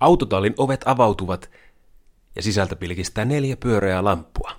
Autotallin 0.00 0.54
ovet 0.58 0.80
avautuvat 0.86 1.50
ja 2.36 2.42
sisältä 2.42 2.76
pilkistää 2.76 3.24
neljä 3.24 3.56
pyöreää 3.56 4.04
lamppua. 4.04 4.52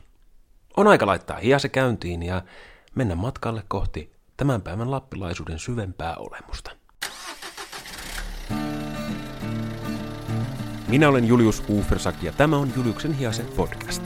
On 0.78 0.88
aika 0.88 1.06
laittaa 1.06 1.38
hiase 1.38 1.70
käyntiin 1.70 2.24
ja 2.24 2.42
mennä 2.96 3.16
matkalle 3.16 3.64
kohti 3.68 4.12
tämän 4.38 4.62
päivän 4.62 4.92
lappilaisuuden 4.92 5.60
syvempää 5.60 6.16
olemusta. 6.16 6.72
Minä 10.88 11.10
olen 11.10 11.28
Julius 11.28 11.64
Ufersak 11.70 12.24
ja 12.24 12.32
tämä 12.32 12.58
on 12.58 12.72
Juliuksen 12.76 13.14
hiase 13.14 13.44
podcast. 13.44 14.04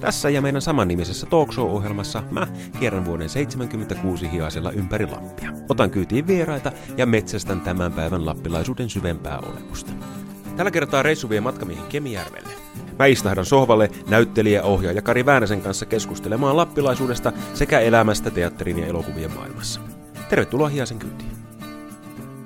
Tässä 0.00 0.30
ja 0.30 0.42
meidän 0.42 0.62
samannimisessä 0.62 1.26
talkshow-ohjelmassa 1.26 2.22
mä 2.30 2.46
kierrän 2.78 3.04
vuoden 3.04 3.28
76 3.28 4.30
hiasella 4.32 4.70
ympäri 4.70 5.06
Lappia. 5.06 5.52
Otan 5.68 5.90
kyytiin 5.90 6.26
vieraita 6.26 6.72
ja 6.96 7.06
metsästän 7.06 7.60
tämän 7.60 7.92
päivän 7.92 8.26
lappilaisuuden 8.26 8.90
syvempää 8.90 9.38
olemusta. 9.38 9.92
Tällä 10.56 10.70
kertaa 10.70 11.02
reissu 11.02 11.28
vie 11.28 11.40
matkamiehen 11.40 11.86
Kemijärvelle. 11.86 12.54
Mä 12.98 13.06
istahdan 13.06 13.44
sohvalle 13.44 13.90
näyttelijä 14.08 14.62
ohjaaja 14.62 15.02
Kari 15.02 15.26
Väänäsen 15.26 15.62
kanssa 15.62 15.86
keskustelemaan 15.86 16.56
lappilaisuudesta 16.56 17.32
sekä 17.54 17.80
elämästä 17.80 18.30
teatterin 18.30 18.78
ja 18.78 18.86
elokuvien 18.86 19.32
maailmassa. 19.32 19.80
Tervetuloa 20.28 20.68
Hiasen 20.68 20.98
kyytiin. 20.98 21.30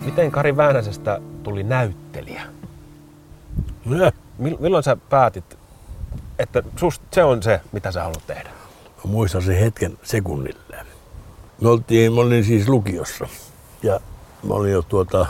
Miten 0.05 0.31
Kari 0.31 0.57
Väänäsestä 0.57 1.21
tuli 1.43 1.63
näyttelijä? 1.63 2.43
No, 3.85 4.11
Milloin 4.39 4.85
sä 4.85 4.97
päätit, 5.11 5.59
että 6.39 6.63
sust 6.77 7.03
se 7.13 7.25
on 7.25 7.43
se, 7.43 7.61
mitä 7.73 7.93
sä 7.93 8.03
haluat 8.03 8.27
tehdä? 8.27 8.51
mä 9.05 9.11
muistan 9.11 9.43
sen 9.43 9.57
hetken 9.57 9.99
sekunnilleen. 10.03 10.87
Me 11.61 11.69
oltiin, 11.69 12.13
mä 12.13 12.21
olin 12.21 12.45
siis 12.45 12.69
lukiossa 12.69 13.29
ja 13.83 14.01
mä 14.43 14.55
olin 14.55 14.73
jo 14.73 14.83
tuota 14.83 15.27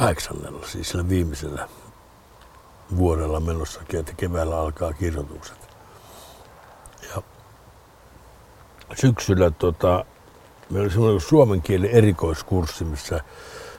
kahdeksannella, 0.00 0.66
siis 0.66 0.88
sillä 0.88 1.08
viimeisellä 1.08 1.68
vuodella 2.96 3.40
menossa, 3.40 3.80
että 3.94 4.12
keväällä 4.16 4.60
alkaa 4.60 4.92
kirjoitukset. 4.92 5.58
Ja 7.14 7.22
syksyllä 8.94 9.50
tota, 9.50 10.04
meillä 10.70 10.84
oli 10.84 10.90
semmoinen 10.90 11.20
suomen 11.20 11.62
kielen 11.62 11.90
erikoiskurssi, 11.90 12.84
missä 12.84 13.20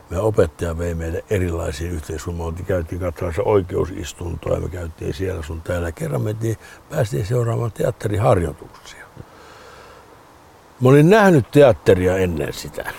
me 0.09 0.20
opettaja 0.20 0.78
vei 0.78 0.96
meille 0.96 1.23
erilaisiin 1.30 1.92
yhteiskuntiin. 1.92 2.53
Me 2.53 2.64
käytiin 2.68 3.02
katsomassa 3.02 3.44
oikeusistuntoa 3.44 4.53
ja 4.53 4.62
me 4.62 4.70
käytiin 4.70 5.14
siellä 5.14 5.44
sun 5.44 5.62
täällä. 5.62 5.92
Kerran 5.92 6.22
mentiin, 6.22 6.58
päästiin 6.90 7.26
seuraamaan 7.26 7.72
teatteriharjoituksia. 7.72 9.06
Mä 10.81 10.90
olin 10.90 11.09
nähnyt 11.09 11.52
teatteria 11.52 12.18
ennen 12.18 12.53
sitä. 12.53 12.92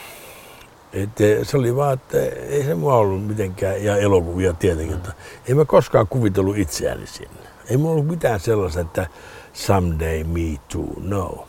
Et 0.92 1.10
se 1.42 1.56
oli 1.56 1.76
vaan, 1.76 1.92
että 1.94 2.18
ei 2.48 2.64
se 2.64 2.74
mua 2.74 2.94
ollut 2.94 3.26
mitenkään, 3.26 3.84
ja 3.84 3.96
elokuvia 3.96 4.52
tietenkin, 4.52 4.96
että 4.96 5.12
ei 5.48 5.54
mä 5.54 5.64
koskaan 5.64 6.06
kuvitellut 6.08 6.56
itseäni 6.58 7.06
sinne. 7.06 7.36
Ei 7.70 7.76
mulla 7.76 7.92
ollut 7.92 8.06
mitään 8.06 8.40
sellaista, 8.40 8.80
että 8.80 9.06
someday 9.52 10.24
me 10.24 10.58
too, 10.72 10.86
no. 11.00 11.48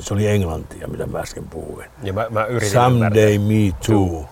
Se 0.00 0.14
oli 0.14 0.26
englantia, 0.28 0.88
mitä 0.88 1.06
mä 1.06 1.18
äsken 1.18 1.48
puhuin. 1.48 1.86
Ja 2.02 2.12
mä, 2.12 2.26
mä 2.30 2.44
yritin 2.44 2.70
Someday 2.70 3.38
me 3.38 3.74
too. 3.86 4.24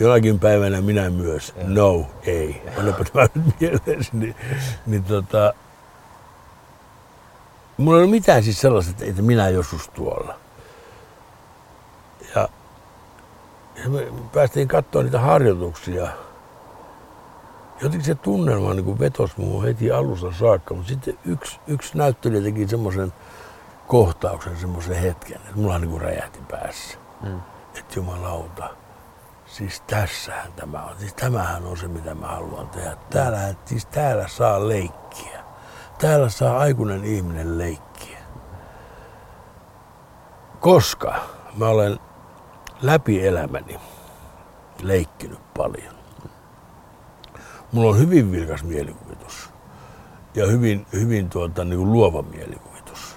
Jonakin 0.00 0.38
päivänä 0.38 0.80
minä 0.80 1.10
myös. 1.10 1.54
No, 1.64 2.06
ei. 2.22 2.62
Olipa 2.82 3.04
tämä 3.12 3.26
nyt 3.34 3.60
mielessä. 3.60 4.10
Niin, 4.12 4.34
niin 4.86 5.04
tota, 5.04 5.54
mulla 7.76 7.96
ei 7.96 8.00
ollut 8.00 8.10
mitään 8.10 8.42
siis 8.42 8.60
sellaista, 8.60 8.90
että- 8.90 9.04
että 9.04 9.22
minä 9.22 9.48
joskus 9.48 9.88
tuolla. 9.88 10.34
Ja, 12.34 12.40
ja 12.40 12.48
me 13.88 14.12
päästiin 14.32 14.68
katsoa 14.68 15.02
niitä 15.02 15.20
harjoituksia. 15.20 16.08
Jotenkin 17.82 18.04
se 18.06 18.14
tunnelma 18.14 18.74
niin 18.74 18.98
vetosi 18.98 19.34
muuhun 19.36 19.64
heti 19.64 19.90
alusta 19.90 20.32
saakka, 20.32 20.74
mutta 20.74 20.88
sitten 20.88 21.18
yksi, 21.24 21.60
yksi 21.66 21.98
näyttelijä 21.98 22.42
teki 22.42 22.68
semmoisen 22.68 23.12
kohtauksen, 23.86 24.56
semmoisen 24.56 24.96
hetken, 24.96 25.36
että 25.36 25.56
mulla 25.56 25.78
niin 25.78 25.90
kuin 25.90 26.02
räjähti 26.02 26.38
päässä. 26.50 26.98
Mm. 27.22 27.40
Että 27.78 27.94
jumalauta, 27.96 28.70
siis 29.46 29.80
tässähän 29.80 30.52
tämä 30.52 30.82
on. 30.82 30.96
Siis 30.98 31.14
tämähän 31.14 31.64
on 31.64 31.76
se, 31.76 31.88
mitä 31.88 32.14
mä 32.14 32.26
haluan 32.26 32.68
tehdä. 32.68 32.96
Täällä, 33.10 33.54
siis 33.64 33.86
täällä 33.86 34.28
saa 34.28 34.68
leikkiä. 34.68 35.40
Täällä 35.98 36.28
saa 36.28 36.58
aikuinen 36.58 37.04
ihminen 37.04 37.58
leikkiä. 37.58 38.18
Koska 40.60 41.14
mä 41.56 41.68
olen 41.68 41.98
läpi 42.82 43.26
elämäni 43.26 43.80
leikkinyt 44.82 45.54
paljon. 45.56 45.94
Mulla 47.72 47.90
on 47.90 47.98
hyvin 47.98 48.32
vilkas 48.32 48.64
mielikuvitus 48.64 49.50
ja 50.34 50.46
hyvin, 50.46 50.86
hyvin 50.92 51.30
tuota, 51.30 51.64
niin 51.64 51.78
kuin 51.78 51.92
luova 51.92 52.22
mielikuvitus. 52.22 53.16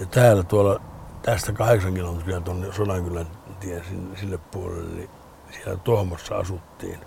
Ja 0.00 0.06
täällä 0.06 0.42
tuolla 0.42 0.80
tästä 1.22 1.52
kahdeksan 1.52 1.94
kilometriä 1.94 2.40
tuonne 2.40 2.72
Sodankylän 2.72 3.26
tien 3.60 3.82
sille 4.20 4.38
puolelle, 4.38 4.94
niin 4.94 5.10
siellä 5.50 5.76
Tuhmossa 5.76 6.36
asuttiin. 6.36 6.98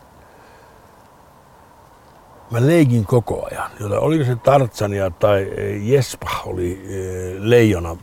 Mä 2.51 2.67
leikin 2.67 3.05
koko 3.05 3.47
ajan, 3.51 3.71
jota 3.79 3.99
oliko 3.99 4.23
se 4.25 4.35
Tartsania 4.35 5.09
tai 5.09 5.53
eh, 5.57 5.87
Jespa 5.87 6.29
oli 6.45 6.85
eh, 6.89 7.35
leijona, 7.39 7.97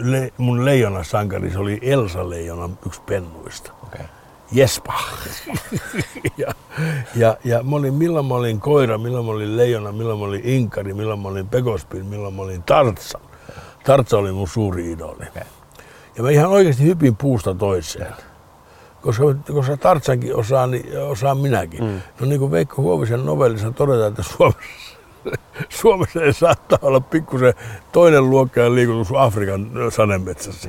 le, 0.00 0.32
mun 0.38 0.64
leijona 0.64 1.04
sankari, 1.04 1.50
se 1.50 1.58
oli 1.58 1.78
Elsa 1.82 2.30
leijona, 2.30 2.70
yksi 2.86 3.00
pennuista. 3.06 3.72
Okay. 3.82 4.06
Jespa. 4.52 4.94
ja, 6.38 6.54
ja, 7.16 7.36
ja 7.44 7.62
mä 7.62 7.76
olin, 7.76 7.94
milloin 7.94 8.26
mä 8.26 8.34
olin 8.34 8.60
koira, 8.60 8.98
milloin 8.98 9.24
mä 9.24 9.32
olin 9.32 9.56
leijona, 9.56 9.92
milloin 9.92 10.18
mä 10.18 10.24
olin 10.24 10.40
inkari, 10.44 10.94
milloin 10.94 11.20
mä 11.20 11.28
olin 11.28 11.48
pekospin, 11.48 12.06
milloin 12.06 12.34
mä 12.34 12.42
olin 12.42 12.62
tartsan. 12.62 13.20
Tartsa 13.84 14.18
oli 14.18 14.32
mun 14.32 14.48
suuri 14.48 14.92
idoli. 14.92 15.26
Okay. 15.28 15.42
Ja 16.16 16.22
mä 16.22 16.30
ihan 16.30 16.50
oikeasti 16.50 16.84
hypin 16.84 17.16
puusta 17.16 17.54
toiseen. 17.54 18.14
Koska, 19.02 19.24
koska 19.52 19.76
Tartsankin 19.76 20.36
osaa, 20.36 20.66
niin 20.66 21.02
osaan 21.02 21.38
minäkin. 21.38 21.84
Mm. 21.84 22.00
No 22.20 22.26
niin 22.26 22.38
kuin 22.38 22.50
Veikko 22.50 22.82
Huovisen 22.82 23.26
novellissa 23.26 23.70
todetaan, 23.70 24.08
että 24.08 24.22
Suomessa, 24.22 24.60
Suomessa 25.80 26.22
ei 26.22 26.32
saattaa 26.32 26.78
olla 26.82 27.00
pikkusen 27.00 27.54
toinen 27.92 28.30
luokka 28.30 28.74
liikutus 28.74 29.08
Afrikan 29.16 29.70
sanemetsässä 29.90 30.68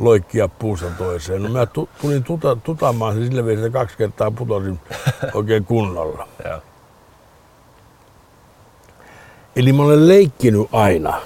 loikkia 0.00 0.48
puusta 0.48 0.86
toiseen. 0.98 1.42
No 1.42 1.48
mä 1.48 1.66
tu, 1.66 1.88
tulin 2.00 2.24
tuta, 2.24 2.56
tutamaan 2.56 3.14
se 3.14 3.24
sillä 3.24 3.46
viisi, 3.46 3.70
kaksi 3.70 3.96
kertaa 3.96 4.30
putosin 4.30 4.80
oikein 5.34 5.64
kunnolla. 5.64 6.28
Eli 9.56 9.72
mä 9.72 9.82
olen 9.82 10.08
leikkinyt 10.08 10.68
aina. 10.72 11.20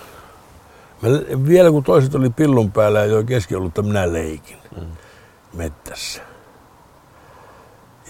Mä, 1.03 1.09
vielä 1.49 1.71
kun 1.71 1.85
toiset 1.85 2.15
oli 2.15 2.31
pillun 2.31 2.73
päällä 2.73 2.99
ja 2.99 3.05
joi 3.05 3.25
keskiolutta, 3.25 3.83
minä 3.83 4.13
leikin 4.13 4.57
mm. 4.77 4.87
mettässä. 5.53 6.23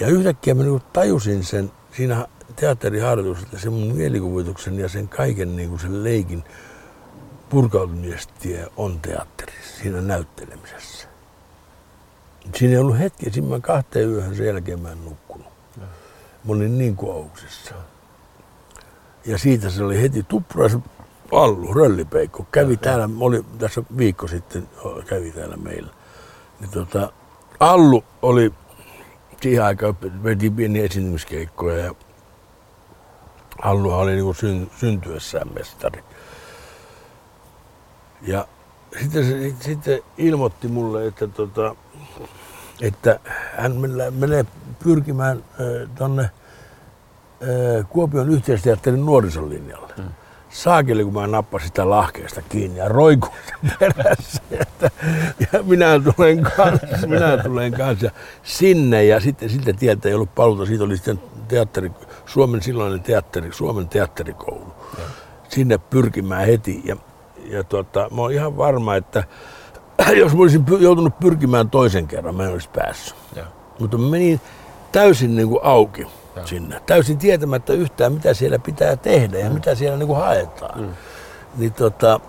Ja 0.01 0.07
yhtäkkiä 0.07 0.55
mä 0.55 0.63
niin 0.63 0.83
tajusin 0.93 1.45
sen 1.45 1.73
siinä 1.97 2.27
teatteriharjoituksessa, 2.57 3.47
että 3.47 3.63
sen 3.63 3.73
mun 3.73 3.97
mielikuvituksen 3.97 4.79
ja 4.79 4.89
sen 4.89 5.09
kaiken 5.09 5.57
niin 5.57 5.69
kuin 5.69 5.81
sen 5.81 6.05
leikin 6.05 6.45
purkautumistie 7.49 8.67
on 8.77 9.01
teatterissa, 9.01 9.77
siinä 9.83 10.01
näyttelemisessä. 10.01 11.09
Siinä 12.55 12.73
ei 12.73 12.79
ollut 12.79 12.99
hetki, 12.99 13.31
siinä 13.31 13.49
mä 13.49 13.61
kahteen 13.61 14.11
yöhön 14.11 14.37
sen 14.37 14.47
jälkeen 14.47 14.81
mä 14.81 14.93
en 14.93 15.05
nukkunut. 15.05 15.47
Mä 16.45 16.53
olin 16.53 16.79
niin 16.79 16.97
kuouksissa. 16.97 17.75
Ja 19.27 19.39
siitä 19.39 19.71
se 19.71 19.85
oli 19.85 20.03
heti 20.03 20.23
tuppuraisen 20.23 20.85
Allu, 21.33 21.75
röllipeikko, 21.75 22.47
kävi 22.53 22.77
täällä, 22.77 23.09
oli 23.21 23.45
tässä 23.59 23.83
viikko 23.97 24.29
sitten, 24.29 24.69
kävi 25.07 25.31
täällä 25.31 25.57
meillä. 25.57 25.91
Niin 26.61 26.71
tota, 26.71 27.13
Allu 27.61 28.05
oli 28.23 28.53
siihen 29.41 29.65
aikaan, 29.65 29.97
veti 30.25 30.51
pieniä 30.51 30.85
esiintymiskeikkoja 30.85 31.85
ja 31.85 31.95
Allu 33.63 33.93
oli 33.93 34.15
niin 34.15 34.35
syn, 34.35 34.71
syntyessään 34.81 35.49
mestari. 35.55 36.05
Ja 38.23 38.49
sitten 39.01 39.25
se 39.25 39.55
sitten 39.61 40.01
ilmoitti 40.19 40.69
mulle, 40.69 41.07
että, 41.07 41.27
tota, 41.27 41.77
että 42.81 43.21
hän 43.57 43.73
menee 44.11 44.45
pyrkimään 44.85 45.45
tuonne 45.95 46.31
Kuopion 47.89 48.31
yhteisteatterin 48.31 49.07
nuorisolinjalle. 49.07 49.95
Hmm 49.97 50.11
saakeli, 50.51 51.05
kun 51.05 51.13
mä 51.13 51.27
nappasin 51.27 51.69
sitä 51.69 51.91
lahkeesta 51.91 52.43
kiinni 52.43 52.79
ja 52.79 52.89
roikuin 52.89 53.33
sen 53.47 53.73
perässä. 53.79 54.43
Että, 54.51 54.91
ja 55.41 55.63
minä 55.63 56.01
tulen 56.17 56.43
kanssa, 56.43 57.07
minä 57.07 57.39
tulen 57.43 57.73
kanssa 57.73 58.11
sinne 58.43 59.05
ja 59.05 59.21
sitten 59.21 59.51
siltä 59.51 59.73
tieltä 59.73 60.09
ei 60.09 60.15
ollut 60.15 60.35
paluuta. 60.35 60.67
Siitä 60.67 60.85
oli 60.85 60.97
sitten 60.97 61.21
teatteri, 61.51 61.93
Suomen 62.27 62.63
silloinen 62.63 63.01
teatteri, 63.01 63.53
Suomen 63.53 63.89
teatterikoulu. 63.89 64.73
Ja. 64.99 65.05
Sinne 65.49 65.79
pyrkimään 65.79 66.47
heti 66.47 66.83
ja, 66.85 66.97
ja 67.45 67.65
tota, 67.65 68.09
mä 68.15 68.23
oon 68.23 68.33
ihan 68.33 68.57
varma, 68.57 68.97
että 68.97 69.25
jos 70.21 70.35
mä 70.35 70.41
olisin 70.41 70.65
joutunut 70.79 71.19
pyrkimään 71.19 71.71
toisen 71.71 72.07
kerran, 72.07 72.35
mä 72.35 72.45
en 72.45 72.53
olisi 72.53 72.69
päässyt. 72.75 73.17
Ja. 73.37 73.45
Mutta 73.79 73.99
mä 73.99 74.09
menin 74.09 74.41
täysin 74.93 75.37
niin 75.37 75.49
kuin 75.49 75.61
auki 75.63 76.07
ja. 76.37 76.47
sinne. 76.47 76.81
Täysin 76.87 77.19
tietämättä 77.19 77.73
yhtään, 77.73 78.13
mitä 78.13 78.35
siellä 78.35 78.59
pitää 78.59 78.97
tehdä 78.97 79.39
ja 79.39 79.49
mm. 79.49 79.55
mitä 79.55 79.75
siellä 79.75 79.99
niin 79.99 80.07
kuin 80.07 80.19
haetaan. 80.19 80.81
Mm. 80.81 80.91
Niin 81.57 81.73
tota, 81.73 82.21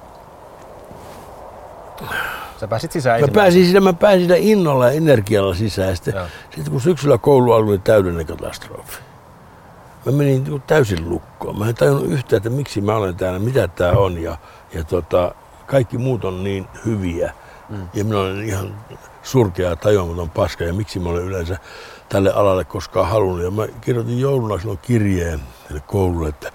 Sä 2.60 2.68
pääsit 2.68 2.92
sisään 2.92 3.22
Mä 3.22 3.28
pääsin 3.28 3.66
siinä, 3.66 3.80
mä 3.80 3.94
pääsin 3.94 4.20
siinä 4.20 4.36
innolla 4.36 4.86
ja 4.86 4.92
energialla 4.92 5.54
sisään. 5.54 5.96
Sitten, 5.96 6.14
sitten 6.56 6.72
kun 6.72 6.82
syksyllä 6.82 7.18
koulu 7.18 7.52
alkoi, 7.52 7.72
niin 7.72 7.82
täydellinen 7.82 8.26
katastrofi. 8.26 8.98
Mä 10.06 10.12
menin 10.12 10.62
täysin 10.68 11.10
lukkoon. 11.10 11.60
Mä 11.60 11.70
en 11.70 11.76
tajunnut 11.76 12.12
yhtään, 12.12 12.38
että 12.38 12.50
miksi 12.50 12.82
mä 12.82 12.96
olen 12.96 13.16
täällä, 13.16 13.40
mitä 13.40 13.68
tää 13.68 13.92
on. 13.92 14.22
Ja, 14.22 14.38
ja 14.74 14.84
tota, 14.84 15.36
kaikki 15.68 15.98
muut 15.98 16.26
on 16.26 16.44
niin 16.44 16.68
hyviä. 16.86 17.34
Mm. 17.70 17.88
Ja 17.94 18.04
minä 18.04 18.20
olen 18.20 18.44
ihan 18.44 18.86
surkea 19.24 19.76
tajuamaton 19.76 20.30
paska. 20.30 20.64
Ja 20.64 20.74
miksi 20.74 21.00
mä 21.00 21.10
olen 21.10 21.24
yleensä 21.24 21.58
tälle 22.10 22.34
alalle 22.34 22.64
koskaan 22.64 23.10
halunnut. 23.10 23.44
Ja 23.44 23.52
mä 23.52 23.68
kirjoitin 23.82 24.20
jouluna 24.20 24.60
silloin 24.60 24.80
kirjeen 24.82 25.42
koululle, 25.88 26.30
että 26.30 26.52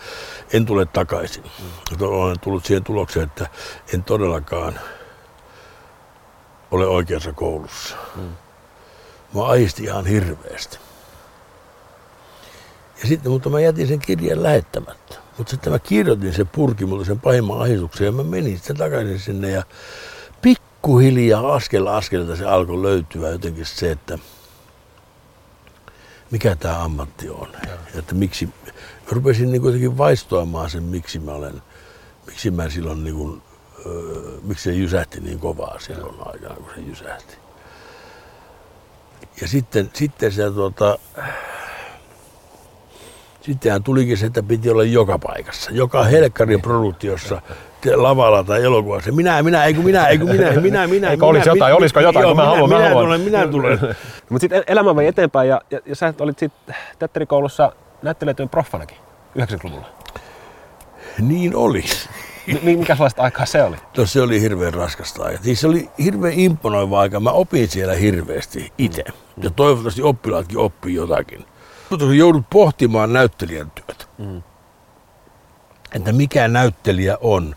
en 0.53 0.67
tule 0.67 0.87
takaisin. 0.87 1.45
Mm. 1.45 2.07
Olen 2.07 2.41
tullut 2.41 2.65
siihen 2.65 2.85
tulokseen, 2.85 3.27
että 3.27 3.49
en 3.95 4.03
todellakaan 4.03 4.81
ole 6.71 6.87
oikeassa 6.87 7.33
koulussa. 7.33 7.97
Mm. 8.17 8.29
Mä 9.35 9.45
aistin 9.45 9.85
ihan 9.85 10.07
hirveästi. 10.07 10.79
Ja 13.03 13.09
sitten, 13.09 13.33
mutta 13.33 13.51
mä 13.51 13.61
jätin 13.61 13.89
sen 13.89 13.99
kirjeen 13.99 14.43
lähettämättä. 14.43 15.15
Mutta 15.39 15.51
sitten 15.51 15.73
mä 15.73 15.79
kirjoitin, 15.79 16.35
se 16.35 16.45
purki 16.45 16.87
mulle 16.87 17.05
sen 17.05 17.21
pahimman 17.21 17.61
ahdistuksen 17.61 18.05
ja 18.05 18.13
mä 18.13 18.23
menin 18.23 18.57
sitten 18.57 18.77
takaisin 18.77 19.21
sinne 19.21 19.51
ja 19.51 19.63
pikkuhiljaa 20.43 21.55
askel 21.55 21.87
askelta 21.87 22.37
se 22.37 22.45
alkoi 22.45 22.83
löytyä 22.83 23.29
jotenkin 23.29 23.67
se, 23.67 23.91
että 23.91 24.19
mikä 26.31 26.57
tämä 26.57 26.85
ammatti 26.85 27.31
on. 27.31 27.49
Ja. 27.67 27.99
Että 27.99 28.15
miksi, 28.15 28.47
mä 28.47 28.73
rupesin 29.11 29.53
niin 29.53 29.63
kuitenkin 29.63 29.99
vaistoamaan 29.99 30.71
sen, 30.71 30.83
miksi 30.83 31.19
mä 31.19 31.33
olen, 31.33 31.63
miksi 32.27 32.51
mä 32.51 32.71
silloin 32.71 33.05
niin 33.05 33.17
kuin 33.17 33.43
miksi 34.43 34.65
se 34.65 34.73
jysähti 34.73 35.21
niin 35.21 35.39
kovaa 35.39 35.79
silloin 35.79 36.17
aikana, 36.19 36.55
kun 36.55 36.71
se 36.75 36.81
jysähti. 36.81 37.37
Ja 39.41 39.49
sitten, 39.49 39.91
sitten 39.95 40.33
se 40.33 40.51
tuota, 40.51 40.99
sittenhän 43.47 43.83
tulikin 43.83 44.17
se, 44.17 44.27
että 44.27 44.43
piti 44.43 44.71
olla 44.71 44.85
joka 44.85 45.19
paikassa. 45.19 45.71
Joka 45.71 46.05
helkkarin 46.05 46.63
produktiossa, 46.63 47.43
lavalla 47.95 48.45
tai 48.45 48.63
elokuvassa. 48.65 49.13
Minä, 49.13 49.43
minä, 49.43 49.65
ei 49.65 49.75
kun 49.75 49.85
minä, 49.85 50.07
ei 50.07 50.19
kun 50.19 50.29
minä, 50.29 50.51
minä, 50.61 50.87
minä. 50.87 51.11
Eikö 51.11 51.27
olisi 51.27 51.49
jotain, 51.49 51.73
mit, 51.73 51.79
olisiko 51.79 52.01
jotain, 52.01 52.23
joo, 52.23 52.31
kun 52.31 52.37
mä 52.37 52.49
haluan, 52.49 52.69
minä, 52.69 52.81
mä 52.81 52.89
haluan. 52.89 53.05
Tulen, 53.05 53.21
minä 53.31 53.47
tulen. 53.47 53.79
Mutta 54.29 54.41
sitten 54.41 54.65
elämä 54.67 54.97
vei 54.97 55.07
eteenpäin 55.07 55.49
ja, 55.49 55.61
ja, 55.71 55.81
ja 55.87 55.97
sä 55.97 56.15
olit 56.21 56.39
sitten 56.39 56.75
teatterikoulussa 56.99 57.73
näyttelijätyön 58.03 58.49
proffanakin 58.49 58.97
90-luvulla. 59.39 59.87
Niin 61.21 61.57
oli. 61.57 61.85
Minkälaista 62.63 63.23
aikaa 63.23 63.47
se 63.47 63.63
oli? 63.63 63.77
No 63.97 64.07
se 64.07 64.21
oli 64.21 64.41
hirveän 64.41 64.75
raskasta 64.75 65.25
aikaa. 65.25 65.43
Siis 65.43 65.61
se 65.61 65.67
oli 65.67 65.91
hirveän 65.99 66.39
imponoiva 66.39 67.01
aika. 67.01 67.21
Mä 67.21 67.31
opin 67.31 67.69
siellä 67.69 67.95
hirveästi 67.95 68.73
itse. 68.79 69.05
Mm. 69.09 69.43
Ja 69.43 69.51
toivottavasti 69.51 70.03
oppilaatkin 70.03 70.59
oppii 70.59 70.95
jotakin. 70.95 71.45
Mutta 71.91 72.15
joudut 72.15 72.45
pohtimaan 72.51 73.13
näyttelijän 73.13 73.71
työtä. 73.71 74.05
Mm. 74.19 74.43
Että 75.93 76.13
mikä 76.13 76.49
näyttelijä 76.49 77.19
on. 77.21 77.57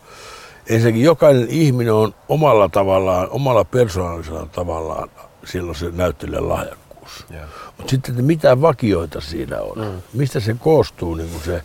Ensinnäkin 0.70 1.04
jokainen 1.04 1.48
ihminen 1.50 1.94
on 1.94 2.16
omalla 2.30 2.70
tavallaan, 2.70 3.30
omalla 3.30 3.64
persoonallisella 3.64 4.46
tavallaan 4.46 5.10
silloin 5.44 5.76
se 5.76 5.92
näyttelijän 5.92 6.50
lahjakkuus. 6.50 7.26
Yeah. 7.32 7.50
Mutta 7.78 7.90
sitten, 7.92 8.12
että 8.12 8.24
mitä 8.24 8.62
vakioita 8.62 9.22
siinä 9.22 9.62
on. 9.62 9.78
Mm. 9.78 10.02
Mistä 10.14 10.40
se 10.40 10.56
koostuu 10.60 11.16
niin 11.16 11.30
kuin 11.30 11.44
se 11.44 11.64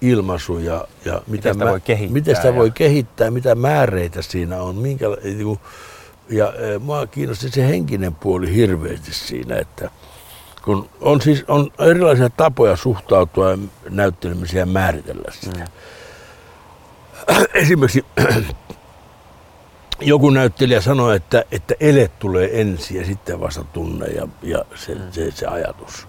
ilmaisu 0.00 0.58
ja, 0.58 0.88
ja 1.04 1.12
mitä 1.12 1.22
miten 1.26 1.54
sitä, 1.54 1.64
mä, 1.64 1.70
voi 1.70 1.80
kehittää, 1.80 2.12
miten 2.12 2.36
sitä 2.36 2.48
ja... 2.48 2.54
voi 2.54 2.70
kehittää, 2.70 3.30
mitä 3.30 3.54
määreitä 3.54 4.22
siinä 4.22 4.62
on. 4.62 4.76
Minkä, 4.76 5.06
niin 5.22 5.58
ja 6.30 6.52
e, 6.52 6.78
mua 6.78 7.06
kiinnosti 7.06 7.50
se 7.50 7.68
henkinen 7.68 8.14
puoli 8.14 8.54
hirveästi 8.54 9.14
siinä, 9.14 9.56
että 9.56 9.90
kun 10.68 10.88
on 11.00 11.20
siis 11.20 11.44
on 11.48 11.70
erilaisia 11.78 12.30
tapoja 12.30 12.76
suhtautua 12.76 13.58
näyttelemiseen 13.90 14.60
ja 14.60 14.66
määritellä 14.66 15.32
sitä. 15.32 15.58
Mm. 15.58 15.64
Esimerkiksi 17.54 18.04
joku 20.00 20.30
näyttelijä 20.30 20.80
sanoi, 20.80 21.16
että, 21.16 21.44
että 21.52 21.74
ele 21.80 22.10
tulee 22.18 22.60
ensin 22.60 22.96
ja 22.96 23.06
sitten 23.06 23.40
vasta 23.40 23.64
tunne 23.64 24.06
ja, 24.06 24.28
ja 24.42 24.64
se, 24.74 24.94
mm. 24.94 25.00
se, 25.10 25.30
se 25.30 25.46
ajatus. 25.46 26.08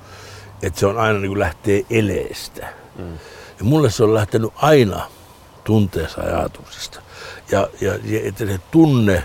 Että 0.61 0.79
se 0.79 0.85
on 0.85 0.97
aina 0.97 1.19
niin 1.19 1.29
kuin 1.29 1.39
lähtee 1.39 1.85
eleestä. 1.89 2.67
Mm. 2.95 3.13
Ja 3.59 3.65
mulle 3.65 3.89
se 3.89 4.03
on 4.03 4.13
lähtenyt 4.13 4.51
aina 4.55 5.01
tunteessa 5.63 6.21
ajatuksesta. 6.21 7.01
Ja, 7.51 7.67
ja, 7.81 7.93
ja 8.03 8.19
että 8.23 8.45
se 8.45 8.59
tunne 8.71 9.23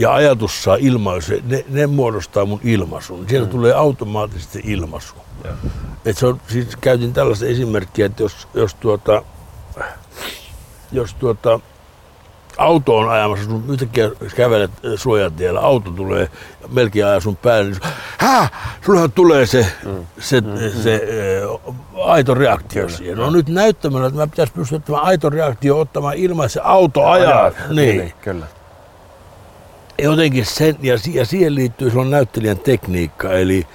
ja 0.00 0.14
ajatus 0.14 0.62
saa 0.62 0.76
ilmaisu, 0.80 1.32
ne, 1.46 1.64
ne 1.68 1.86
muodostaa 1.86 2.44
mun 2.44 2.60
ilmaisun. 2.64 3.28
Siellä 3.28 3.46
mm. 3.46 3.50
tulee 3.50 3.74
automaattisesti 3.74 4.60
ilmaisu. 4.64 5.14
Et 6.04 6.18
se 6.18 6.26
on, 6.26 6.40
siis 6.48 6.76
käytin 6.80 7.12
tällaista 7.12 7.46
esimerkkiä, 7.46 8.06
että 8.06 8.22
jos, 8.22 8.48
jos, 8.54 8.74
tuota, 8.74 9.22
jos 10.92 11.14
tuota, 11.14 11.60
auto 12.58 12.96
on 12.96 13.10
ajamassa, 13.10 13.44
sun 13.44 13.64
yhtäkkiä 13.68 14.10
kävelet 14.36 14.70
suojatiellä, 14.96 15.60
auto 15.60 15.90
tulee 15.90 16.30
melkein 16.68 17.06
ajaa 17.06 17.20
sun 17.20 17.36
päälle, 17.36 17.70
niin 17.70 17.80
hää, 18.18 18.48
sullehan 18.86 19.12
tulee 19.12 19.46
se, 19.46 19.66
mm. 19.84 20.06
se, 20.18 20.40
mm. 20.40 20.58
se, 20.58 20.82
se 20.82 21.00
ä, 21.44 21.72
aito 22.04 22.34
reaktio 22.34 22.82
kyllä. 22.82 22.96
siihen. 22.96 23.18
No 23.18 23.30
nyt 23.30 23.48
näyttämällä, 23.48 24.06
että 24.06 24.20
mä 24.20 24.26
pitäisi 24.26 24.52
pystyä 24.52 24.78
tämä 24.78 24.98
aito 24.98 25.30
reaktio 25.30 25.80
ottamaan 25.80 26.14
ilman, 26.14 26.46
että 26.46 26.52
se 26.52 26.60
auto 26.64 27.06
ajaa. 27.06 27.44
ajaa. 27.44 27.52
Niin. 27.68 27.98
niin. 27.98 28.12
Kyllä. 28.22 28.46
Jotenkin 30.02 30.46
sen, 30.46 30.76
ja, 30.82 30.94
ja 31.12 31.26
siihen 31.26 31.54
liittyy 31.54 31.90
silloin 31.90 32.10
näyttelijän 32.10 32.58
tekniikka, 32.58 33.32
eli, 33.32 33.66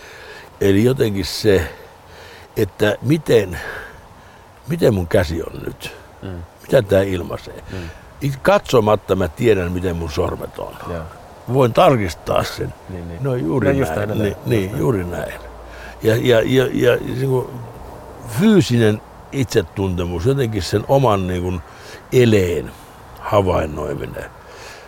eli 0.62 0.84
jotenkin 0.84 1.26
se, 1.26 1.70
että 2.58 2.98
miten, 3.02 3.60
miten 4.68 4.94
mun 4.94 5.08
käsi 5.08 5.44
on 5.44 5.62
nyt, 5.66 5.92
mm. 6.22 6.44
mitä 6.62 6.82
tämä 6.82 7.02
ilmaisee. 7.02 7.64
Mm 7.72 7.90
katsomatta 8.42 9.16
mä 9.16 9.28
tiedän, 9.28 9.72
miten 9.72 9.96
mun 9.96 10.12
sormet 10.12 10.60
on. 10.60 10.74
Ja. 10.94 11.02
Voin 11.54 11.74
tarkistaa 11.74 12.44
sen. 12.44 12.74
Niin, 12.90 13.08
niin. 13.08 13.24
No 13.24 13.36
juuri 13.36 13.74
no, 13.74 13.86
näin. 13.86 14.10
Niin, 14.10 14.20
niin, 14.20 14.36
niin, 14.46 14.78
juuri 14.78 15.04
näin. 15.04 15.34
Ja, 16.04 16.16
ja, 16.16 16.42
ja, 16.46 16.70
ja 16.74 16.96
niin 16.96 17.30
kuin 17.30 17.48
fyysinen 18.40 19.02
itsetuntemus, 19.32 20.26
jotenkin 20.26 20.62
sen 20.62 20.84
oman 20.88 21.28
niin 21.28 21.42
kuin 21.42 21.62
eleen 22.14 22.72
havainnoiminen, 23.20 24.26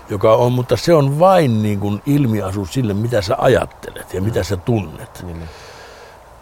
joka 0.09 0.35
on, 0.35 0.51
mutta 0.51 0.77
se 0.77 0.93
on 0.93 1.19
vain 1.19 1.63
niin 1.63 1.79
kuin 1.79 2.01
ilmiasu 2.05 2.65
sille, 2.65 2.93
mitä 2.93 3.21
sä 3.21 3.35
ajattelet 3.37 4.13
ja 4.13 4.21
mitä 4.21 4.43
sä 4.43 4.57
tunnet. 4.57 5.23
Niin, 5.23 5.39
niin. 5.39 5.49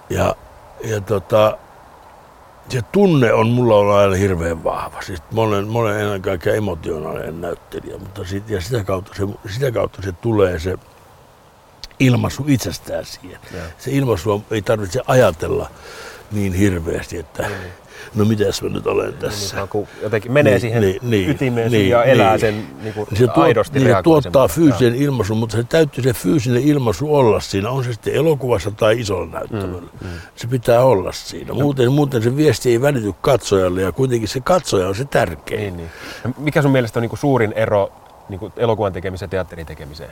Ja, 0.09 0.35
ja 0.83 1.01
tota, 1.01 1.57
se 2.69 2.81
tunne 2.81 3.33
on 3.33 3.47
mulla 3.47 3.75
ollut 3.75 3.95
aina 3.95 4.15
hirveän 4.15 4.63
vahva. 4.63 5.01
Siis 5.01 5.21
mä 5.31 5.41
olen, 5.41 5.67
mä 5.67 5.79
olen 5.79 5.99
ennen 5.99 6.21
kaikkea 6.21 6.55
emotionaalinen 6.55 7.41
näyttelijä, 7.41 7.97
mutta 7.97 8.25
sit, 8.25 8.49
ja 8.49 8.61
sitä 8.61 8.83
kautta, 8.83 9.13
se, 9.13 9.53
sitä 9.53 9.71
kautta 9.71 10.01
se 10.01 10.11
tulee 10.11 10.59
se 10.59 10.77
ilmaisu 11.99 12.45
itsestään 12.47 13.05
siihen. 13.05 13.39
Ja. 13.53 13.61
Se 13.77 13.91
ilmaisu 13.91 14.43
ei 14.51 14.61
tarvitse 14.61 15.01
ajatella 15.07 15.69
niin 16.31 16.53
hirveästi, 16.53 17.17
että 17.17 17.43
mm 17.43 17.84
no 18.15 18.25
mitäs 18.25 18.61
mä 18.61 18.69
nyt 18.69 18.87
olen 18.87 19.13
tässä. 19.13 19.57
Niin, 19.57 19.67
kun 19.67 19.87
jotenkin 20.01 20.31
menee 20.31 20.53
niin, 20.53 20.61
siihen 20.61 20.81
niin, 20.81 20.99
niin, 21.01 21.29
ytimeen 21.29 21.71
niin, 21.71 21.89
ja 21.89 22.03
elää 22.03 22.31
niin. 22.31 22.39
sen 22.39 22.67
niin 22.81 22.93
kuin 22.93 23.07
se 23.13 23.27
tuot, 23.27 23.37
aidosti 23.37 23.79
niin, 23.79 23.95
se 23.95 24.03
tuottaa 24.03 24.47
fyysisen 24.47 24.95
ilmaisun, 24.95 25.37
mutta 25.37 25.57
se 25.57 25.63
täytyy 25.63 26.03
se 26.03 26.13
fyysinen 26.13 26.63
ilmaisu 26.63 27.15
olla 27.15 27.39
siinä, 27.39 27.69
on 27.69 27.83
se 27.83 27.93
sitten 27.93 28.13
elokuvassa 28.13 28.71
tai 28.71 28.99
isolla 28.99 29.25
näyttämällä. 29.25 29.89
Mm, 30.01 30.07
mm. 30.07 30.13
Se 30.35 30.47
pitää 30.47 30.81
olla 30.81 31.11
siinä. 31.11 31.47
No. 31.47 31.53
Muuten, 31.53 31.91
muuten 31.91 32.23
se 32.23 32.35
viesti 32.35 32.71
ei 32.71 32.81
välity 32.81 33.13
katsojalle 33.21 33.81
ja 33.81 33.91
kuitenkin 33.91 34.27
se 34.27 34.39
katsoja 34.39 34.87
on 34.87 34.95
se 34.95 35.05
tärkein. 35.05 35.61
Niin, 35.61 35.77
niin. 35.77 35.89
No, 36.23 36.33
mikä 36.37 36.61
sun 36.61 36.71
mielestä 36.71 36.99
on 36.99 37.01
niin 37.01 37.09
kuin 37.09 37.19
suurin 37.19 37.53
ero 37.53 37.91
niin 38.29 38.39
kuin 38.39 38.53
elokuvan 38.57 38.93
tekemiseen 38.93 39.27
ja 39.27 39.31
teatterin 39.31 39.65
tekemiseen? 39.65 40.11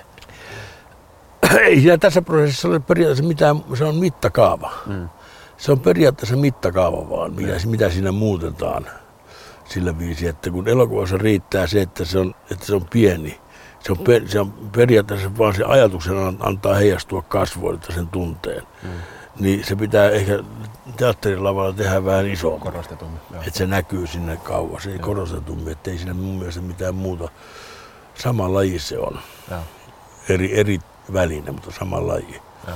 Ei 1.62 1.82
siinä 1.82 1.98
tässä 1.98 2.22
prosessissa 2.22 2.68
ole 2.68 2.80
periaatteessa 2.80 3.24
mitään, 3.24 3.64
se 3.78 3.86
on 3.86 3.96
mittakaava. 3.96 4.72
Mm 4.86 5.10
se 5.58 5.72
on 5.72 5.80
periaatteessa 5.80 6.36
mittakaava 6.36 7.10
vaan, 7.10 7.34
mitä, 7.34 7.54
mitä 7.66 7.90
siinä 7.90 8.12
muutetaan 8.12 8.88
sillä 9.66 10.00
viisi, 10.00 10.28
että 10.28 10.50
kun 10.50 10.68
elokuvassa 10.68 11.18
riittää 11.18 11.68
se, 11.68 11.82
että 11.82 12.06
se 12.06 12.20
on, 12.20 12.36
että 12.52 12.66
se 12.66 12.76
on 12.76 12.86
pieni, 12.90 13.40
se 13.80 13.92
on, 13.92 13.98
per, 13.98 14.28
se 14.28 14.40
on 14.40 14.52
periaatteessa 14.52 15.38
vaan 15.38 15.56
se 15.56 15.64
ajatuksen 15.64 16.16
antaa 16.40 16.76
heijastua 16.76 17.22
kasvoille 17.22 17.80
sen 17.96 18.08
tunteen. 18.08 18.64
Mm. 18.84 18.90
Niin 19.40 19.64
se 19.64 19.76
pitää 19.76 20.10
ehkä 20.10 20.44
teatterilavalla 20.98 21.74
tehdä 21.74 22.06
vähän 22.06 22.28
isommin. 22.28 22.62
Korostetummin. 22.62 23.20
Että 23.34 23.58
se 23.58 23.68
näkyy 23.68 24.08
sinne 24.08 24.38
kauas, 24.38 24.88
ei 24.88 25.00
korostetummin, 25.00 25.72
ettei 25.72 25.98
siinä 25.98 26.14
mun 26.14 26.36
mielestä 26.36 26.62
mitään 26.62 26.96
muuta. 26.96 27.30
Sama 28.16 28.54
laji 28.54 28.80
se 28.80 29.00
on. 29.00 29.20
Joo. 29.52 29.60
Eri, 30.30 30.60
eri 30.60 30.80
väline, 31.14 31.52
mutta 31.52 31.72
sama 31.72 32.08
laji. 32.08 32.42
Ja 32.68 32.74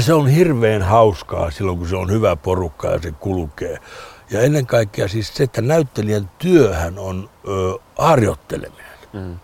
se 0.00 0.14
on 0.14 0.28
hirveän 0.28 0.82
hauskaa 0.82 1.50
silloin, 1.50 1.78
kun 1.78 1.88
se 1.88 1.96
on 1.96 2.10
hyvä 2.10 2.36
porukka 2.36 2.88
ja 2.88 2.98
se 3.02 3.12
kulkee. 3.12 3.78
Ja 4.30 4.40
ennen 4.40 4.66
kaikkea 4.66 5.08
siis 5.08 5.34
se, 5.34 5.44
että 5.44 5.62
näyttelijän 5.62 6.30
työhän 6.38 6.98
on 6.98 7.30
ö, 7.48 7.78
harjoitteleminen. 7.98 8.86
Mm. 9.12 9.38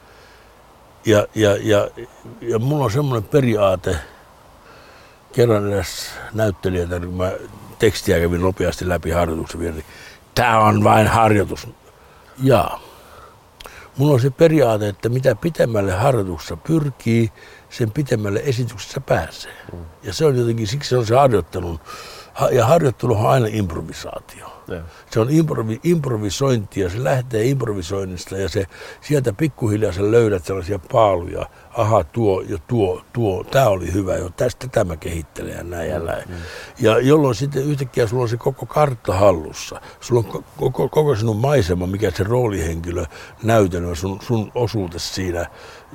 Ja, 1.06 1.26
ja, 1.34 1.56
ja, 1.60 1.88
ja 2.40 2.58
mulla 2.58 2.84
on 2.84 2.90
semmoinen 2.90 3.28
periaate, 3.30 3.96
kerran 5.32 5.72
edes 5.72 6.10
näyttelijä, 6.34 6.86
kun 6.86 7.14
mä 7.14 7.32
tekstiä 7.78 8.20
kävin 8.20 8.40
nopeasti 8.40 8.88
läpi 8.88 9.10
harjoituksen 9.10 9.60
vielä, 9.60 9.74
niin 9.74 9.84
tämä 10.34 10.58
on 10.58 10.84
vain 10.84 11.06
harjoitus. 11.06 11.68
Ja 12.42 12.70
mulla 13.96 14.14
on 14.14 14.20
se 14.20 14.30
periaate, 14.30 14.88
että 14.88 15.08
mitä 15.08 15.34
pitemmälle 15.34 15.92
harjoituksessa 15.92 16.56
pyrkii, 16.56 17.32
sen 17.70 17.90
pitemmälle 17.90 18.40
esityksessä 18.44 19.00
pääsee. 19.00 19.56
Mm. 19.72 19.78
Ja 20.02 20.12
se 20.12 20.24
on 20.24 20.36
jotenkin, 20.36 20.66
siksi 20.66 20.88
se 20.88 20.96
on 20.96 21.06
se 21.06 21.14
harjoittelun, 21.14 21.80
ja 22.52 22.66
harjoittelu 22.66 23.16
on 23.16 23.30
aina 23.30 23.46
improvisaatio. 23.50 24.57
Ja. 24.68 24.82
Se 25.10 25.20
on 25.20 25.30
improvi, 25.30 25.80
improvisointia, 25.84 26.90
se 26.90 27.04
lähtee 27.04 27.44
improvisoinnista 27.44 28.36
ja 28.36 28.48
se, 28.48 28.66
sieltä 29.00 29.32
pikkuhiljaa 29.32 29.92
sä 29.92 30.10
löydät 30.10 30.44
sellaisia 30.44 30.78
paaluja. 30.92 31.46
Aha, 31.76 32.04
tuo 32.04 32.40
ja 32.48 32.58
tuo, 32.66 33.02
tuo, 33.12 33.44
tämä 33.44 33.68
oli 33.68 33.92
hyvä 33.92 34.16
jo, 34.16 34.30
tästä 34.30 34.68
tämä 34.68 34.96
kehittelee 34.96 35.54
ja 35.54 35.62
näin 35.62 35.90
ja 35.90 35.98
näin. 35.98 36.28
Mm. 36.28 36.34
Ja 36.78 36.98
jolloin 36.98 37.34
sitten 37.34 37.64
yhtäkkiä 37.64 38.06
sulla 38.06 38.22
on 38.22 38.28
se 38.28 38.36
koko 38.36 38.66
kartta 38.66 39.14
hallussa. 39.14 39.80
Sulla 40.00 40.20
on 40.20 40.44
koko, 40.56 40.88
koko 40.88 41.14
sinun 41.14 41.36
maisema, 41.36 41.86
mikä 41.86 42.10
se 42.10 42.24
roolihenkilö 42.24 43.04
näytelmä, 43.42 43.94
sun, 43.94 44.18
sun 44.22 44.52
osuute 44.54 44.98
siinä 44.98 45.46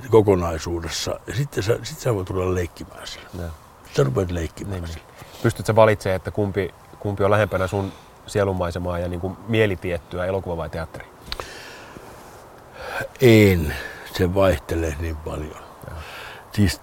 kokonaisuudessa. 0.10 1.20
Ja 1.28 1.36
sitten 1.36 1.64
sä, 1.64 1.80
sit 1.84 2.00
sä 2.00 2.16
voit 2.16 2.28
tulla 2.28 2.56
leikkimään 2.56 3.08
sillä. 3.08 3.28
Ja. 3.40 3.50
Sä 3.96 4.04
rupeat 4.04 4.32
leikkimään 4.32 4.82
niin. 4.82 4.94
sillä. 4.94 5.06
Pystytkö 5.44 5.76
valitsemaan, 5.76 6.16
että 6.16 6.32
kumpi, 6.32 6.74
kumpi 7.00 7.24
on 7.24 7.32
lähempänä 7.32 7.68
sun 7.68 7.92
sielunmaisemaa 8.28 9.00
ja 9.00 9.08
niin 9.08 9.22
kuin 9.22 9.38
mielitiettyä 9.48 10.26
elokuva 10.26 10.58
vai 10.58 10.70
teatteri? 10.70 11.06
En. 13.22 13.76
Se 14.14 14.34
vaihtelee 14.34 14.96
niin 15.00 15.16
paljon. 15.16 15.64
Ja. 15.88 15.94
Siis, 16.52 16.82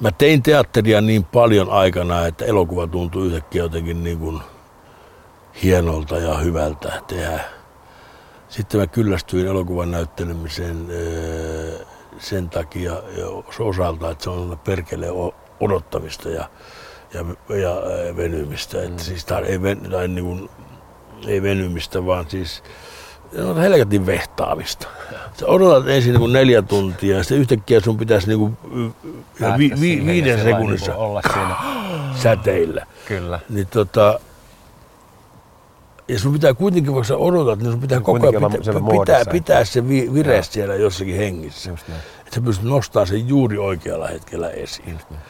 mä 0.00 0.12
tein 0.12 0.42
teatteria 0.42 1.00
niin 1.00 1.24
paljon 1.24 1.70
aikana, 1.70 2.26
että 2.26 2.44
elokuva 2.44 2.86
tuntui 2.86 3.26
yhtäkkiä 3.26 3.62
jotenkin 3.62 4.04
niin 4.04 4.18
kuin 4.18 4.40
hienolta 5.62 6.18
ja 6.18 6.34
hyvältä 6.38 6.92
tehdä. 7.06 7.40
Sitten 8.48 8.80
mä 8.80 8.86
kyllästyin 8.86 9.46
elokuvan 9.46 9.90
näyttelemiseen 9.90 10.86
sen 12.18 12.50
takia 12.50 12.92
osalta, 13.58 14.10
että 14.10 14.24
se 14.24 14.30
on 14.30 14.58
perkele 14.64 15.06
odottamista 15.60 16.28
ja 16.28 16.48
ja, 17.14 17.24
ja 18.06 18.16
venymistä. 18.16 18.78
Mm. 18.78 18.84
Että 18.84 19.02
siis 19.02 19.26
tar- 19.26 19.46
ei, 19.46 19.62
ven, 19.62 19.80
tai 19.90 20.08
niin 20.08 20.24
kuin, 20.24 20.50
ei 21.26 21.42
venymistä, 21.42 22.06
vaan 22.06 22.24
siis 22.28 22.62
no, 23.32 23.56
helkatin 23.56 24.06
vehtaamista. 24.06 24.88
Sä 25.40 25.46
odotat 25.46 25.88
ensin 25.88 26.12
niin 26.12 26.20
kuin 26.20 26.32
neljä 26.32 26.62
tuntia 26.62 27.16
ja 27.16 27.22
sitten 27.22 27.38
yhtäkkiä 27.38 27.80
sun 27.80 27.96
pitäisi 27.96 28.28
niin 28.28 28.38
kuin, 28.38 28.56
vi, 29.58 29.72
vi, 29.80 30.06
viiden 30.06 30.42
sekunnissa 30.42 30.92
niin 30.92 31.00
olla 31.00 31.20
siinä. 31.32 31.56
säteillä. 32.22 32.86
Kyllä. 33.08 33.40
Niin 33.48 33.66
tota, 33.66 34.20
ja 36.08 36.18
sun 36.18 36.32
pitää 36.32 36.54
kuitenkin, 36.54 36.94
vaikka 36.94 37.08
sä 37.08 37.16
odotat, 37.16 37.58
niin 37.58 37.70
sun 37.70 37.80
pitää 37.80 37.98
niin 37.98 38.04
koko 38.04 38.28
ajan 38.28 38.52
pitää, 38.52 38.74
pitää, 38.90 39.24
pitää 39.32 39.64
se 39.64 39.88
vi, 39.88 40.14
vire 40.14 40.42
siellä 40.42 40.74
jossakin 40.74 41.16
hengissä. 41.16 41.70
Että 41.70 42.34
sä 42.34 42.40
pystyt 42.40 42.68
nostamaan 42.68 43.06
sen 43.06 43.28
juuri 43.28 43.58
oikealla 43.58 44.06
hetkellä 44.06 44.50
esiin. 44.50 44.92
Just 44.92 45.10
näin 45.10 45.22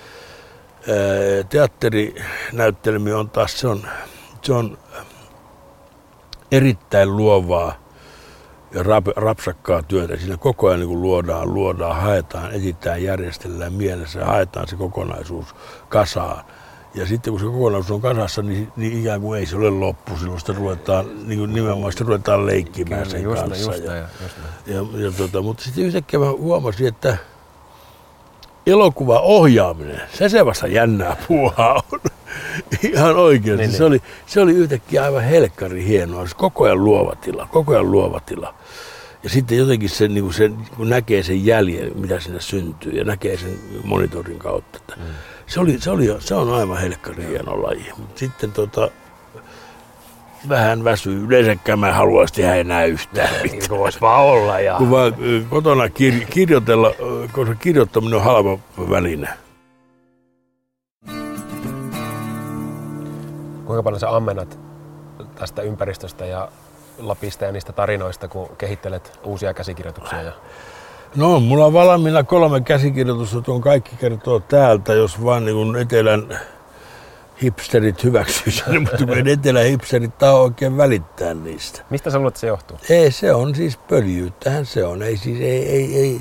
teatterinäyttelmi 1.49 3.12
on 3.12 3.31
taas, 3.31 3.61
se 3.61 3.69
on, 3.69 3.83
se 4.43 4.53
on 4.53 4.79
erittäin 6.53 7.17
luovaa 7.17 7.85
ja 8.75 8.83
rap, 8.83 9.07
rapsakkaa 9.17 9.83
työtä. 9.83 10.17
Siinä 10.17 10.37
koko 10.37 10.69
ajan 10.69 10.81
niin 10.81 11.03
luodaan, 11.03 11.55
luodaan, 11.55 11.97
haetaan, 11.97 12.55
etsitään, 12.55 13.03
järjestellään 13.03 13.73
mielessä 13.73 14.21
ja 14.21 14.26
haetaan 14.26 14.69
se 14.69 14.76
kokonaisuus 14.76 15.55
kasaan. 15.88 16.45
Ja 16.95 17.07
sitten 17.07 17.33
kun 17.33 17.41
se 17.41 17.47
kokonaisuus 17.47 17.91
on 17.91 18.00
kasassa, 18.00 18.43
niin, 18.43 18.73
niin 18.76 19.00
ikään 19.00 19.21
kuin 19.21 19.41
ei 19.41 19.47
se 19.47 19.57
ole 19.57 19.71
loppu. 19.71 20.17
Silloin 20.17 20.41
sitä 20.41 20.53
ruvetaan, 20.53 21.29
niin 21.29 21.38
kuin 21.38 21.55
nimenomaan 21.55 21.93
sitä 21.93 22.05
ruvetaan 22.05 22.47
leikkimään 22.47 23.11
sen 23.11 23.23
just 23.23 23.43
kanssa. 23.43 23.73
Just 23.73 23.85
ja, 23.85 23.97
just 23.99 24.37
ja, 24.67 24.75
ja, 24.75 25.05
ja, 25.05 25.12
tota, 25.12 25.43
mutta 25.43 25.64
sitten 25.64 25.85
yhtäkkiä 25.85 26.21
mä 26.21 26.31
huomasin, 26.31 26.87
että 26.87 27.17
elokuvaohjaaminen, 28.66 30.00
se 30.12 30.28
se 30.28 30.47
vasta 30.47 30.66
jännää 30.66 31.16
puuhaa 31.28 31.83
on. 31.92 32.00
Ihan 32.92 33.16
oikeasti. 33.16 33.62
Niin, 33.62 33.73
se, 33.73 33.78
niin. 33.78 33.87
Oli, 33.87 34.02
se 34.26 34.40
oli 34.40 34.52
yhtäkkiä 34.52 35.04
aivan 35.04 35.25
helkkari 35.25 35.85
hienoa. 35.85 36.26
Se 36.26 36.35
koko 36.37 36.64
ajan 36.64 36.85
luova 36.85 37.14
tila, 37.16 37.49
koko 37.52 37.73
ajan 37.73 37.90
luova 37.90 38.21
tila. 38.21 38.54
Ja 39.23 39.30
sitten 39.30 39.59
jotenkin 39.59 39.88
se, 39.88 40.09
niin 40.09 40.25
kuin 40.25 40.35
se, 40.35 40.50
kun 40.76 40.88
näkee 40.88 41.23
sen 41.23 41.47
jäljen, 41.47 41.99
mitä 41.99 42.21
siinä 42.21 42.40
syntyy, 42.40 42.92
ja 42.92 43.04
näkee 43.04 43.37
sen 43.37 43.59
monitorin 43.85 44.38
kautta. 44.38 44.78
Että 44.78 44.94
mm. 44.97 45.02
se, 45.47 45.61
oli, 45.61 45.80
se, 45.80 45.90
oli, 45.90 46.16
se 46.18 46.35
on 46.35 46.54
aivan 46.54 46.80
helkkari 46.80 47.26
hieno 47.26 47.62
laji. 47.62 47.87
Mutta 47.99 48.18
sitten 48.18 48.52
tota, 48.52 48.90
vähän 50.48 50.84
väsyy. 50.84 51.24
Yleensäkään 51.24 51.78
mä 51.78 51.92
haluaisin 51.92 52.36
tehdä 52.36 52.54
enää 52.54 52.84
yhtään 52.84 53.28
mitään. 53.42 53.58
Niin 53.58 53.70
voisi 53.70 54.00
vaan 54.00 54.22
olla. 54.22 54.60
Ja... 54.60 54.74
Kun 54.78 54.90
vaan 54.90 55.14
kotona 55.50 55.86
kir- 55.86 56.26
kirjoitella, 56.30 56.90
koska 57.32 57.54
kirjoittaminen 57.54 58.18
on 58.18 58.24
halva 58.24 58.58
väline. 58.90 59.28
Kuinka 63.64 63.82
paljon 63.82 64.00
sä 64.00 64.16
ammennat 64.16 64.58
tästä 65.34 65.62
ympäristöstä 65.62 66.26
ja 66.26 66.48
Lapista 66.98 67.44
ja 67.44 67.52
niistä 67.52 67.72
tarinoista, 67.72 68.28
kun 68.28 68.48
kehittelet 68.58 69.20
uusia 69.24 69.54
käsikirjoituksia? 69.54 70.22
Ja... 70.22 70.32
No, 71.16 71.40
mulla 71.40 71.66
on 71.66 71.72
valmiina 71.72 72.24
kolme 72.24 72.60
käsikirjoitusta, 72.60 73.40
tuon 73.40 73.60
kaikki 73.60 73.96
kertoo 73.96 74.40
täältä, 74.40 74.92
jos 74.92 75.24
vaan 75.24 75.44
niin 75.44 75.76
etelän 75.76 76.38
hipsterit 77.44 78.04
hyväksyy 78.04 78.52
sen, 78.52 78.80
mutta 78.82 79.06
kun 79.06 79.28
etelä 79.28 79.60
hipsterit 79.60 80.18
taho 80.18 80.42
oikein 80.42 80.76
välittää 80.76 81.34
niistä. 81.34 81.82
Mistä 81.90 82.10
sä 82.10 82.18
luulet, 82.18 82.32
että 82.32 82.40
se 82.40 82.46
johtuu? 82.46 82.78
Ei, 82.90 83.10
se 83.10 83.34
on 83.34 83.54
siis 83.54 83.76
pöljyyttähän 83.76 84.66
se 84.66 84.84
on. 84.84 85.02
Ei, 85.02 85.16
siis, 85.16 85.40
ei, 85.40 85.68
ei, 85.68 85.96
ei, 85.96 86.20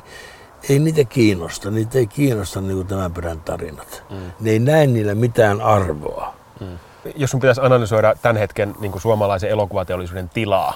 ei 0.69 0.79
niitä 0.79 1.03
kiinnosta. 1.03 1.71
Niitä 1.71 1.97
ei 1.97 2.07
kiinnosta 2.07 2.61
niin 2.61 2.75
kuin 2.75 2.87
tämän 2.87 3.13
perän 3.13 3.41
tarinat. 3.41 4.03
Mm. 4.09 4.31
Ne 4.39 4.51
ei 4.51 4.59
näe 4.59 4.87
niillä 4.87 5.15
mitään 5.15 5.61
arvoa. 5.61 6.33
Mm. 6.59 6.77
Jos 7.15 7.31
sun 7.31 7.39
pitäisi 7.39 7.61
analysoida 7.61 8.15
tämän 8.21 8.37
hetken 8.37 8.75
niin 8.79 8.91
kuin 8.91 9.01
suomalaisen 9.01 9.49
elokuvateollisuuden 9.49 10.29
tilaa, 10.29 10.73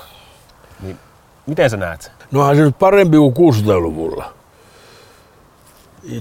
niin 0.81 0.99
miten 1.45 1.69
sä 1.69 1.77
näet? 1.77 2.11
No 2.31 2.47
on 2.47 2.55
se 2.55 2.61
nyt 2.61 2.79
parempi 2.79 3.17
kuin 3.17 3.33
60-luvulla. 3.33 4.36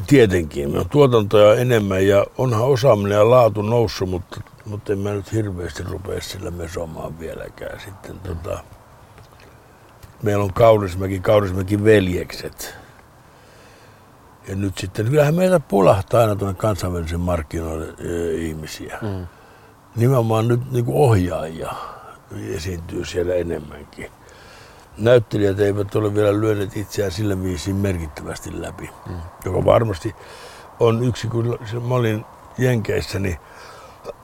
Tietenkin, 0.07 0.78
on 0.78 0.88
tuotantoja 0.88 1.55
enemmän 1.55 2.07
ja 2.07 2.26
onhan 2.38 2.62
osaaminen 2.62 3.16
ja 3.16 3.31
laatu 3.31 3.62
noussut, 3.62 4.11
mutta, 4.11 4.40
mutta 4.64 4.93
en 4.93 4.99
mä 4.99 5.11
nyt 5.11 5.33
hirveästi 5.33 5.83
rupea 5.83 6.21
sillä 6.21 6.50
mesomaan 6.50 7.19
vieläkään. 7.19 7.81
Sitten 7.81 8.21
tota, 8.21 8.59
meillä 10.23 10.45
on 10.45 10.52
Kaurismäki, 10.52 11.21
Kaurismäki 11.21 11.85
veljekset. 11.85 12.75
Ja 14.49 14.57
nyt 14.57 14.78
sitten, 14.78 15.07
kyllähän 15.07 15.35
meillä 15.35 15.61
pulahtaa 15.61 16.21
aina 16.21 16.37
tuonne 16.37 16.55
kansainvälisen 16.55 17.21
markkinoille 17.21 17.95
ihmisiä. 18.33 18.99
Mm. 19.02 19.26
Nimenomaan 19.97 20.49
nyt 20.49 20.73
niin 20.73 20.85
kuin 20.85 20.97
ohjaajia 20.97 21.73
esiintyy 22.55 23.05
siellä 23.05 23.35
enemmänkin 23.35 24.11
näyttelijät 24.99 25.61
eivät 25.61 25.95
ole 25.95 26.15
vielä 26.15 26.41
lyöneet 26.41 26.76
itseään 26.76 27.12
sillä 27.12 27.43
viisiin 27.43 27.76
merkittävästi 27.76 28.62
läpi. 28.62 28.91
Mm. 29.09 29.17
Joka 29.45 29.65
varmasti 29.65 30.15
on 30.81 31.05
yksi, 31.05 31.29
kun 31.29 31.59
mä 31.88 31.95
olin 31.95 32.25
Jenkeissä, 32.59 33.19
niin 33.19 33.37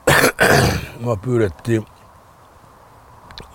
mä 1.07 1.17
pyydettiin, 1.23 1.87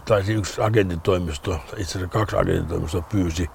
tai 0.05 0.23
yksi 0.27 0.61
agentitoimisto, 0.61 1.59
itse 1.77 1.97
asiassa 1.97 2.07
kaksi 2.07 2.35
agentitoimistoa 2.35 3.01
pyysi, 3.01 3.49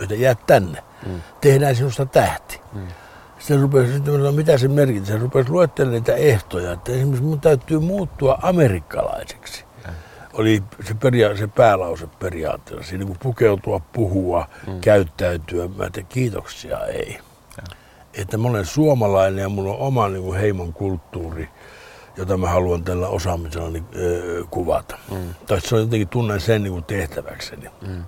että 0.00 0.14
jää 0.14 0.34
tänne, 0.34 0.84
mm. 1.06 1.22
tehdään 1.40 1.76
sinusta 1.76 2.06
tähti. 2.06 2.60
Mm. 2.72 2.86
Sitten 3.38 3.60
rupesi, 3.60 3.92
sitten 3.92 4.34
mitä 4.34 4.58
se 4.58 4.68
merkitsee, 4.68 5.16
se 5.16 5.22
rupesi 5.22 5.50
luettelemaan 5.50 5.94
niitä 5.94 6.14
ehtoja, 6.14 6.72
että 6.72 6.92
esimerkiksi 6.92 7.22
mun 7.22 7.40
täytyy 7.40 7.78
muuttua 7.78 8.38
amerikkalaiseksi 8.42 9.64
oli 10.34 10.62
se, 10.84 10.94
peria- 10.94 11.36
se 11.36 11.46
päälause 11.46 12.06
periaatteessa. 12.18 12.88
Siinä 12.88 13.04
kun 13.04 13.16
pukeutua, 13.22 13.80
puhua, 13.92 14.46
mm. 14.66 14.80
käyttäytyä, 14.80 15.68
mä 15.76 15.90
tein 15.90 16.06
kiitoksia 16.06 16.86
ei. 16.86 17.18
Ja. 17.56 17.62
Että 18.14 18.38
mä 18.38 18.48
olen 18.48 18.66
suomalainen 18.66 19.42
ja 19.42 19.48
mulla 19.48 19.70
on 19.72 19.78
oma 19.78 20.08
niin 20.08 20.22
kuin 20.22 20.40
heimon 20.40 20.72
kulttuuri, 20.72 21.48
jota 22.16 22.36
mä 22.36 22.48
haluan 22.48 22.84
tällä 22.84 23.08
osaamisella 23.08 23.70
niin, 23.70 23.86
öö, 23.96 24.44
kuvata. 24.50 24.98
Mm. 25.10 25.34
Tai 25.46 25.60
se 25.60 25.74
on 25.74 25.80
jotenkin 25.80 26.08
tunnen 26.08 26.40
sen 26.40 26.62
niin 26.62 26.72
kuin 26.72 26.84
tehtäväkseni. 26.84 27.68
Mm. 27.86 28.04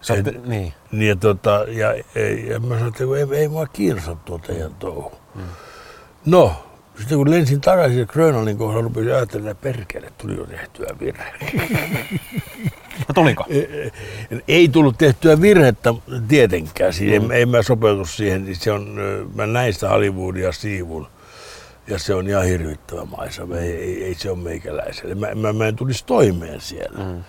Sä 0.00 0.14
Et- 0.14 0.26
oot, 0.26 0.46
niin. 0.46 0.72
Niin, 0.92 1.08
ja, 1.08 1.16
tota, 1.16 1.64
ja, 1.68 1.94
ja, 1.94 2.52
ja 2.52 2.60
mä 2.60 2.74
sanoin, 2.74 2.88
että 2.88 3.04
ei, 3.04 3.40
ei 3.40 3.48
mua 3.48 3.66
kiinnosta 3.66 4.16
tuo 4.24 4.38
teidän 4.38 4.74
touhu. 4.74 5.12
Mm. 5.34 5.42
No, 6.26 6.52
sitten 7.02 7.18
kun 7.18 7.30
lensin 7.30 7.60
takaisin 7.60 8.06
Grönlannin 8.08 8.58
kohdalla, 8.58 8.82
rupesin 8.82 9.14
ajattelemaan, 9.14 9.50
että 9.50 9.62
perkele, 9.62 10.12
tuli 10.18 10.36
jo 10.36 10.46
tehtyä 10.46 10.86
virhe. 11.00 11.24
No 13.08 13.14
tuliko? 13.14 13.46
ei 14.48 14.68
tullut 14.68 14.98
tehtyä 14.98 15.40
virhettä 15.40 15.94
tietenkään, 16.28 16.92
siis 16.92 17.22
mm. 17.22 17.30
en, 17.30 17.42
en 17.42 17.48
mä 17.48 17.62
sopeutu 17.62 18.04
siihen, 18.04 18.54
se 18.56 18.72
on, 18.72 18.98
mä 19.34 19.46
näin 19.46 19.74
sitä 19.74 19.88
Hollywoodia 19.88 20.52
siivun. 20.52 21.06
Ja 21.86 21.98
se 21.98 22.14
on 22.14 22.28
ihan 22.28 22.44
hirvittävä 22.44 23.04
maisema, 23.04 23.56
ei, 23.56 23.76
ei, 23.76 24.04
ei 24.04 24.14
se 24.14 24.30
ole 24.30 24.38
meikäläiselle. 24.38 25.14
Mä, 25.14 25.34
mä, 25.34 25.52
mä 25.52 25.66
en 25.66 25.76
tulisi 25.76 26.04
toimeen 26.06 26.60
siellä. 26.60 27.04
Mm. 27.04 27.24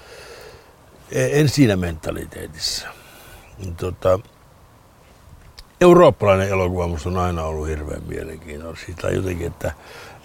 En, 1.11 1.29
en 1.31 1.49
siinä 1.49 1.75
mentaliteetissa. 1.75 2.87
Tota, 3.77 4.19
eurooppalainen 5.83 6.49
elokuva 6.49 6.87
musta 6.87 7.09
on 7.09 7.17
aina 7.17 7.43
ollut 7.43 7.67
hirveän 7.67 8.01
mielenkiintoinen. 8.07 8.85
Siitä 8.85 9.07
on 9.07 9.15
jotenkin, 9.15 9.47
että 9.47 9.71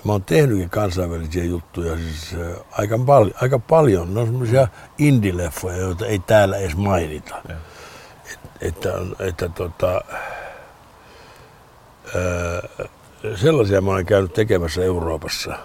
mä 0.05 0.13
oon 0.13 0.25
tehnytkin 0.25 0.71
kansainvälisiä 0.71 1.45
juttuja 1.45 1.97
siis 1.97 2.37
aika, 2.73 2.99
paljon, 2.99 3.35
aika 3.43 3.59
paljon. 3.59 4.15
Ne 4.15 4.21
on 4.21 4.27
semmoisia 4.27 4.69
indie-leffoja, 4.99 5.77
joita 5.77 6.07
ei 6.07 6.19
täällä 6.19 6.57
edes 6.57 6.77
mainita. 6.77 7.35
Et, 8.29 8.39
että, 8.61 8.95
on- 8.95 9.17
että 9.21 9.49
tota, 9.49 10.01
ää, 12.15 12.87
sellaisia 13.37 13.81
mä 13.81 13.91
olen 13.91 14.07
käynyt 14.07 14.33
tekemässä 14.33 14.85
Euroopassa. 14.85 15.59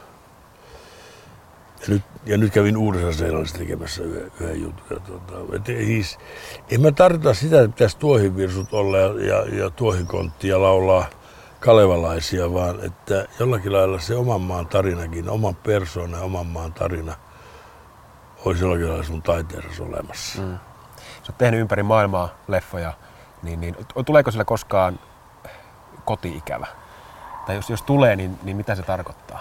Ja 1.88 1.94
nyt, 1.94 2.04
ja 2.25 2.38
nyt 2.38 2.54
kävin 2.54 2.78
uudessa 2.78 3.13
seelannissa 3.20 3.58
tekemässä 3.58 4.04
yhden, 4.04 4.32
yhden 4.40 4.62
jutun. 4.62 4.86
Ja 4.90 5.00
tota, 5.00 5.56
et, 5.56 5.66
siis, 5.66 6.20
en 6.72 6.82
mä 6.82 6.92
tarkoita 6.92 7.34
sitä, 7.34 7.62
että 7.62 7.75
pitäisi 7.75 7.98
tuohivirsut 7.98 8.74
olla 8.74 8.98
ja, 8.98 9.25
ja, 9.25 9.58
ja 9.58 9.70
tuohikonttia 9.70 10.62
laulaa 10.62 11.06
kalevalaisia, 11.60 12.54
vaan 12.54 12.86
että 12.86 13.28
jollakin 13.40 13.74
lailla 13.74 14.00
se 14.00 14.16
oman 14.16 14.42
maan 14.42 14.68
tarinakin, 14.68 15.30
oman 15.30 15.56
persoonan 15.56 16.20
ja 16.20 16.25
oman 16.25 16.48
maan 16.48 16.74
tarina 16.74 17.16
olisi 18.46 18.63
jollakin 18.63 18.90
lailla 18.90 19.04
sun 19.04 19.22
taiteessa 19.22 19.84
olemassa. 19.84 20.42
Mm. 20.42 20.58
Sä 21.24 21.32
oot 21.32 21.38
tehnyt 21.38 21.60
ympäri 21.60 21.84
maailmaa 21.84 22.30
leffoja, 22.48 22.94
niin, 23.44 23.62
niin 23.62 23.75
tuleeko 24.06 24.32
sille 24.32 24.46
koskaan 24.46 25.00
koti-ikävä? 26.06 26.68
Tai 27.46 27.56
jos, 27.56 27.70
jos 27.70 27.82
tulee, 27.82 28.16
niin, 28.16 28.40
niin 28.44 28.58
mitä 28.58 28.75
se 28.75 28.84
tarkoittaa? 28.84 29.40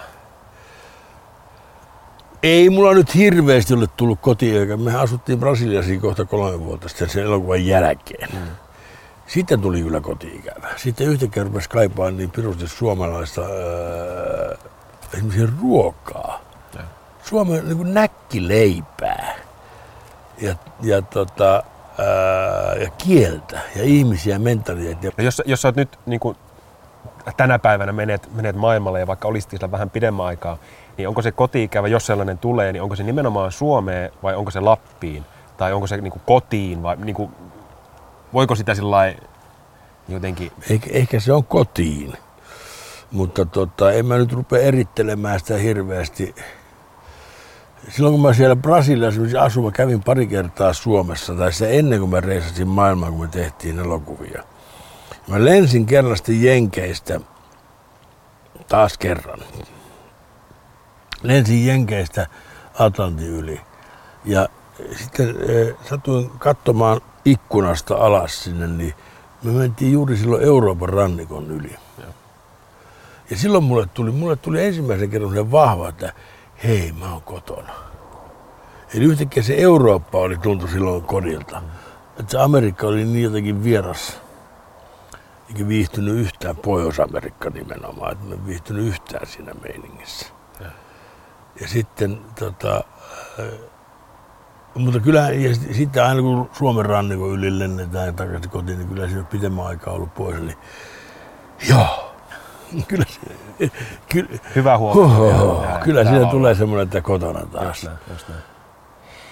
Ei 2.43 2.69
mulla 2.69 2.93
nyt 2.93 3.15
hirveästi 3.15 3.73
ole 3.73 3.87
tullut 3.87 4.19
kotiin, 4.21 4.59
eikä 4.59 4.77
mehän 4.77 5.01
asuttiin 5.01 5.39
Brasiliassa 5.39 5.91
kohta 6.01 6.25
kolme 6.25 6.65
vuotta 6.65 6.89
sitten 6.89 7.09
sen 7.09 7.23
elokuvan 7.23 7.65
jälkeen. 7.65 8.29
Mm. 8.33 8.39
Sitten 9.27 9.61
tuli 9.61 9.81
kyllä 9.81 10.01
koti-ikävä. 10.01 10.67
Sitten 10.75 11.07
yhtäkkiä 11.07 11.43
rupesi 11.43 11.69
kaipaamaan 11.69 12.17
niin 12.17 12.31
pirusti 12.31 12.67
suomalaista 12.67 13.41
öö, 13.41 14.57
esimerkiksi 15.13 15.49
ruokaa. 15.61 16.41
Joo. 16.75 16.83
Suomen 17.23 17.65
niin 17.65 17.77
kuin 17.77 17.93
näkkileipää 17.93 19.35
ja, 20.41 20.55
ja, 20.81 21.01
tota, 21.01 21.63
öö, 21.99 22.83
ja 22.83 22.89
kieltä 22.89 23.61
ja 23.75 23.83
ihmisiä 23.83 24.39
mentaliteettia. 24.39 25.11
No 25.17 25.23
jos, 25.23 25.41
jos 25.45 25.61
sä 25.61 25.67
oot 25.67 25.75
nyt 25.75 25.99
niin 26.05 26.19
kuin, 26.19 26.37
tänä 27.37 27.59
päivänä 27.59 27.91
menet, 27.91 28.29
menet 28.35 28.55
maailmalle 28.55 28.99
ja 28.99 29.07
vaikka 29.07 29.27
olisit 29.27 29.49
siellä 29.49 29.71
vähän 29.71 29.89
pidemmän 29.89 30.25
aikaa, 30.25 30.57
niin 30.97 31.07
onko 31.07 31.21
se 31.21 31.31
koti-ikävä, 31.31 31.87
jos 31.87 32.05
sellainen 32.05 32.37
tulee, 32.37 32.73
niin 32.73 32.81
onko 32.81 32.95
se 32.95 33.03
nimenomaan 33.03 33.51
Suomeen 33.51 34.11
vai 34.23 34.35
onko 34.35 34.51
se 34.51 34.59
Lappiin? 34.59 35.25
Tai 35.57 35.73
onko 35.73 35.87
se 35.87 35.97
niin 35.97 36.11
kuin 36.11 36.21
kotiin 36.25 36.83
vai 36.83 36.95
niin 36.95 37.15
kuin, 37.15 37.31
voiko 38.33 38.55
sitä 38.55 38.75
sillä 38.75 39.13
jotenkin... 40.07 40.51
Ehkä, 40.69 40.89
ehkä 40.93 41.19
se 41.19 41.33
on 41.33 41.43
kotiin. 41.43 42.13
Mutta 43.11 43.45
tota, 43.45 43.91
en 43.91 44.05
mä 44.05 44.17
nyt 44.17 44.33
rupea 44.33 44.59
erittelemään 44.59 45.39
sitä 45.39 45.57
hirveästi. 45.57 46.35
Silloin 47.89 48.13
kun 48.13 48.21
mä 48.21 48.33
siellä 48.33 48.55
Brasiliassa 48.55 49.41
asuin, 49.41 49.65
mä 49.65 49.71
kävin 49.71 50.03
pari 50.03 50.27
kertaa 50.27 50.73
Suomessa, 50.73 51.35
tai 51.35 51.53
sitä 51.53 51.67
ennen 51.67 51.99
kuin 51.99 52.11
mä 52.11 52.21
reisasin 52.21 52.67
maailmaa, 52.67 53.11
kun 53.11 53.21
me 53.21 53.27
tehtiin 53.27 53.79
elokuvia. 53.79 54.43
Mä 55.27 55.45
lensin 55.45 55.85
kerran 55.85 56.17
sitten 56.17 56.43
Jenkeistä, 56.43 57.19
taas 58.67 58.97
kerran. 58.97 59.39
Lensin 61.23 61.65
Jenkeistä 61.65 62.27
Atlantin 62.79 63.27
yli. 63.27 63.61
Ja 64.25 64.49
sitten 64.95 65.29
eh, 65.29 65.75
satuin 65.89 66.29
katsomaan 66.29 67.01
ikkunasta 67.25 67.95
alas 67.95 68.43
sinne, 68.43 68.67
niin 68.67 68.93
me 69.43 69.51
mentiin 69.51 69.91
juuri 69.91 70.17
silloin 70.17 70.43
Euroopan 70.43 70.89
rannikon 70.89 71.51
yli. 71.51 71.75
Joo. 71.97 72.09
Ja 73.29 73.37
silloin 73.37 73.63
mulle 73.63 73.87
tuli, 73.93 74.11
mulle 74.11 74.35
tuli 74.35 74.65
ensimmäisen 74.65 75.09
kerran 75.09 75.29
sellainen 75.29 75.51
vahva, 75.51 75.89
että 75.89 76.13
hei, 76.63 76.91
mä 76.91 77.11
oon 77.11 77.21
kotona. 77.21 77.73
Eli 78.93 79.05
yhtäkkiä 79.05 79.43
se 79.43 79.55
Eurooppa 79.55 80.17
oli 80.17 80.37
tuntu 80.37 80.67
silloin 80.67 81.03
kodilta. 81.03 81.61
Että 82.19 82.31
se 82.31 82.37
Amerikka 82.39 82.87
oli 82.87 83.05
niin 83.05 83.23
jotenkin 83.23 83.63
vieras. 83.63 84.22
Eikä 85.49 85.67
viihtynyt 85.67 86.15
yhtään 86.15 86.55
Pohjois-Amerikka 86.55 87.49
nimenomaan, 87.49 88.11
että 88.11 88.25
mä 88.25 88.33
en 88.33 88.47
viihtynyt 88.47 88.85
yhtään 88.85 89.27
siinä 89.27 89.51
meiningissä. 89.63 90.25
Joo. 90.59 90.69
Ja 91.61 91.67
sitten 91.67 92.21
tota, 92.39 92.83
mutta 94.75 94.99
kyllä, 94.99 95.19
ja 95.29 95.55
sit- 95.55 95.75
sitten 95.75 96.03
aina 96.03 96.21
kun 96.21 96.49
Suomen 96.53 96.85
rannikon 96.85 97.29
yli 97.31 97.59
lennetään 97.59 98.05
ja 98.05 98.13
takaisin 98.13 98.49
kotiin, 98.49 98.77
niin 98.77 98.87
kyllä 98.89 99.07
siinä 99.07 99.19
on 99.19 99.25
pitemmän 99.27 99.65
aikaa 99.65 99.93
ollut 99.93 100.13
pois. 100.13 100.41
Niin 100.41 100.57
joo, 101.69 102.13
kyllä, 102.87 103.05
se, 103.07 103.19
kyllä, 104.11 104.29
Hyvä 104.55 104.77
huomio. 104.77 105.03
Oho, 105.03 105.29
Joo, 105.29 105.63
joo, 105.63 105.79
kyllä 105.83 106.03
siinä 106.03 106.25
tulee 106.25 106.55
semmoinen, 106.55 106.83
että 106.83 107.01
kotona 107.01 107.39
Just 107.39 107.51
taas. 107.51 107.83
näin, 107.83 107.97
just 108.09 108.29
näin. 108.29 108.41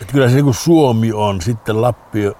Että 0.01 0.13
kyllä 0.13 0.27
se 0.29 0.35
niin 0.35 0.45
kuin 0.45 0.55
Suomi 0.55 1.11
on, 1.13 1.41
sitten 1.41 1.81
Lappi, 1.81 2.31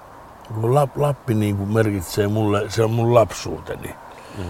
kun 0.60 0.74
Lap, 0.74 0.96
Lappi 0.96 1.34
niin 1.34 1.56
kuin 1.56 1.68
merkitsee 1.68 2.28
mulle, 2.28 2.70
se 2.70 2.84
on 2.84 2.90
mun 2.90 3.14
lapsuuteni. 3.14 3.94
Mm. 4.38 4.44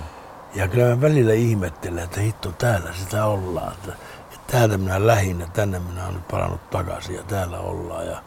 Ja 0.55 0.69
kyllä 0.69 0.89
mä 0.89 1.01
välillä 1.01 1.33
ihmettelen, 1.33 2.05
että 2.05 2.21
hitto 2.21 2.53
täällä 2.53 2.93
sitä 2.93 3.25
ollaan. 3.25 3.73
Että, 3.73 3.93
että 4.33 4.53
täältä 4.53 4.79
minä 4.79 5.07
lähinnä, 5.07 5.47
tänne 5.47 5.79
minä 5.79 6.03
olen 6.05 6.15
nyt 6.15 6.29
palannut 6.29 6.71
takaisin 6.71 7.15
ja 7.15 7.23
täällä 7.23 7.59
ollaan 7.59 8.07
ja 8.07 8.23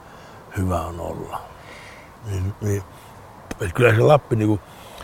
hyvä 0.58 0.82
on 0.82 1.00
olla. 1.00 1.42
Niin, 2.32 2.54
niin, 2.62 2.84
että 3.52 3.76
kyllä 3.76 3.96
se 3.96 4.02
Lappi 4.02 4.36
niin 4.36 4.48
kuin, 4.48 4.60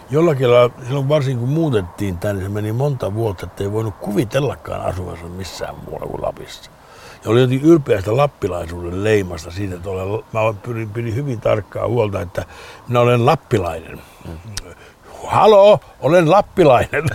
jollakin 0.09 0.51
lailla, 0.51 0.75
silloin 0.87 1.09
varsinkin 1.09 1.39
kun 1.39 1.49
muutettiin 1.49 2.17
tänne, 2.17 2.43
se 2.43 2.49
meni 2.49 2.71
monta 2.71 3.13
vuotta, 3.13 3.45
että 3.45 3.63
ei 3.63 3.71
voinut 3.71 3.95
kuvitellakaan 3.95 4.81
asuvansa 4.81 5.25
missään 5.25 5.75
muualla 5.85 6.07
kuin 6.07 6.21
Lapissa. 6.21 6.71
Ja 7.23 7.31
oli 7.31 7.41
jotenkin 7.41 7.69
ylpeästä 7.69 8.17
lappilaisuuden 8.17 9.03
leimasta 9.03 9.51
siitä, 9.51 9.75
että 9.75 9.89
olen, 9.89 10.23
mä 10.33 10.53
pyrin, 10.63 10.89
pidin 10.89 11.15
hyvin 11.15 11.41
tarkkaa 11.41 11.87
huolta, 11.87 12.21
että 12.21 12.45
minä 12.87 12.99
olen 12.99 13.25
lappilainen. 13.25 14.01
Halo, 15.27 15.79
olen 15.99 16.31
lappilainen. 16.31 17.05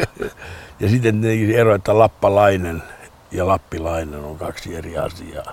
ja 0.80 0.88
sitten 0.88 1.20
tietenkin 1.20 1.56
ero, 1.56 1.74
että 1.74 1.98
lappalainen 1.98 2.82
ja 3.30 3.46
lappilainen 3.46 4.24
on 4.24 4.38
kaksi 4.38 4.76
eri 4.76 4.98
asiaa. 4.98 5.52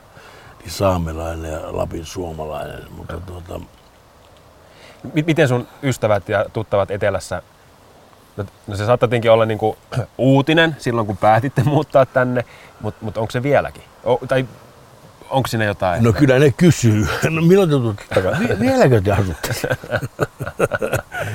Niin 0.60 0.72
saamelainen 0.72 1.52
ja 1.52 1.78
Lapin 1.78 2.06
suomalainen. 2.06 2.84
Mutta 2.92 3.18
tuota, 3.18 3.60
M- 3.60 5.26
miten 5.26 5.48
sun 5.48 5.68
ystävät 5.84 6.30
ja 6.30 6.46
tuttavat 6.54 6.92
etelässä, 6.92 7.42
no, 8.38 8.46
no 8.68 8.76
se 8.76 8.86
saattaa 8.86 9.08
tietenkin 9.10 9.32
olla 9.32 9.46
niinku 9.46 9.78
uutinen 10.18 10.76
silloin, 10.80 11.08
kun 11.08 11.18
päätitte 11.18 11.64
muuttaa 11.74 12.06
tänne, 12.06 12.46
mutta 12.82 13.06
mut 13.06 13.18
onko 13.18 13.32
se 13.32 13.44
vieläkin? 13.44 13.84
O, 14.04 14.20
tai 14.28 14.46
onko 15.30 15.48
siinä 15.48 15.66
jotain? 15.66 16.04
No 16.04 16.14
kyllä 16.14 16.40
ne 16.40 16.52
kysyy. 16.52 17.08
No 17.30 17.42
milloin 17.42 17.70
te 17.70 17.76
tulet 17.76 17.98
takaisin? 18.14 18.50
Vi- 18.60 18.60
vieläkö 18.60 19.02
te 19.02 19.12
asutte? 19.12 19.54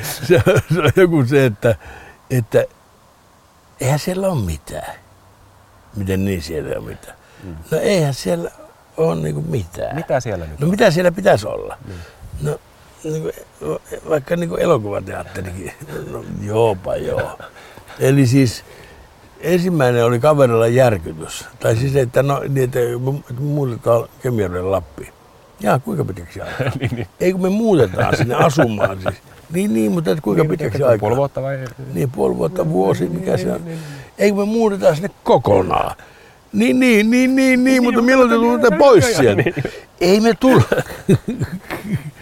se, 0.02 0.42
se 0.74 0.80
on 0.80 0.90
joku 0.96 1.24
se, 1.24 1.44
että, 1.46 1.74
että 2.30 2.64
eihän 3.80 3.98
siellä 3.98 4.28
ole 4.28 4.40
mitään. 4.44 4.94
Miten 5.96 6.24
niin 6.24 6.42
siellä 6.42 6.70
ei 6.70 6.76
ole 6.76 6.86
mitään? 6.88 7.16
Mm. 7.44 7.56
No 7.70 7.78
eihän 7.78 8.14
siellä 8.14 8.50
ole 8.96 9.14
niinku 9.20 9.42
mitään. 9.42 9.96
Mitä 9.96 10.20
siellä 10.20 10.46
nyt 10.46 10.60
No 10.60 10.64
on? 10.64 10.70
mitä 10.70 10.90
siellä 10.90 11.12
pitäisi 11.12 11.46
olla? 11.46 11.78
No 12.42 12.60
niin 13.04 13.22
kuin, 13.22 13.78
vaikka 14.08 14.36
niin 14.36 14.48
kuin 14.48 14.60
elokuvateatterikin. 14.60 15.72
No 16.10 16.24
joopa 16.42 16.96
joo. 16.96 17.38
Eli 18.00 18.26
siis 18.26 18.64
ensimmäinen 19.40 20.04
oli 20.04 20.20
kaverilla 20.20 20.66
järkytys. 20.66 21.44
Tai 21.60 21.76
siis, 21.76 21.96
että 21.96 22.22
no 22.22 22.42
niin, 22.48 22.64
että 22.64 22.78
muutetaan 23.40 24.08
Kemijärven 24.22 24.70
Lappiin. 24.70 25.12
Jaa, 25.60 25.78
kuinka 25.78 26.04
pitkäksi 26.04 26.40
aikaa? 26.40 26.72
niin, 26.80 26.90
niin. 26.94 27.06
Ei 27.20 27.32
kun 27.32 27.42
me 27.42 27.48
muutetaan 27.48 28.16
sinne 28.16 28.34
asumaan 28.34 29.00
siis. 29.02 29.14
Niin, 29.52 29.74
niin, 29.74 29.92
mutta 29.92 30.10
että 30.10 30.22
kuinka 30.22 30.42
Niin, 30.42 30.50
pitkäksi 30.50 30.82
aikaa? 30.82 30.98
Puoli 30.98 31.16
vuotta 31.16 31.42
vai? 31.42 31.58
Niin, 31.94 32.10
puoli 32.10 32.36
vuotta, 32.36 32.68
vuosi, 32.68 33.08
mikä 33.08 33.36
se 33.36 33.52
on. 33.52 33.64
niin, 33.64 33.66
niin. 33.66 33.78
Ei 34.18 34.30
kun 34.30 34.40
me 34.40 34.44
muutetaan 34.44 34.94
sinne 34.96 35.10
kokonaan. 35.24 35.96
Niin, 36.52 36.80
niin, 36.80 37.10
niin, 37.10 37.36
niin, 37.36 37.64
niin, 37.64 37.82
mutta 37.82 38.02
milloin 38.02 38.30
te 38.30 38.36
tulette 38.36 38.76
pois 38.78 39.16
sieltä? 39.16 39.42
niin. 39.42 39.54
Ei 40.00 40.20
me 40.20 40.34
tulla. 40.40 40.62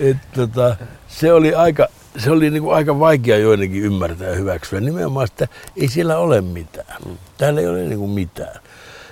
Et, 0.00 0.16
tota, 0.34 0.76
se 1.08 1.32
oli 1.32 1.54
aika, 1.54 1.88
se 2.18 2.30
oli 2.30 2.50
niinku 2.50 2.70
aika 2.70 2.98
vaikea 2.98 3.38
joidenkin 3.38 3.82
ymmärtää 3.82 4.28
ja 4.28 4.34
hyväksyä. 4.34 4.80
Nimenomaan, 4.80 5.24
että 5.24 5.48
ei 5.76 5.88
siellä 5.88 6.18
ole 6.18 6.40
mitään. 6.40 7.02
Täällä 7.38 7.60
ei 7.60 7.68
ole 7.68 7.82
niinku 7.82 8.06
mitään. 8.06 8.60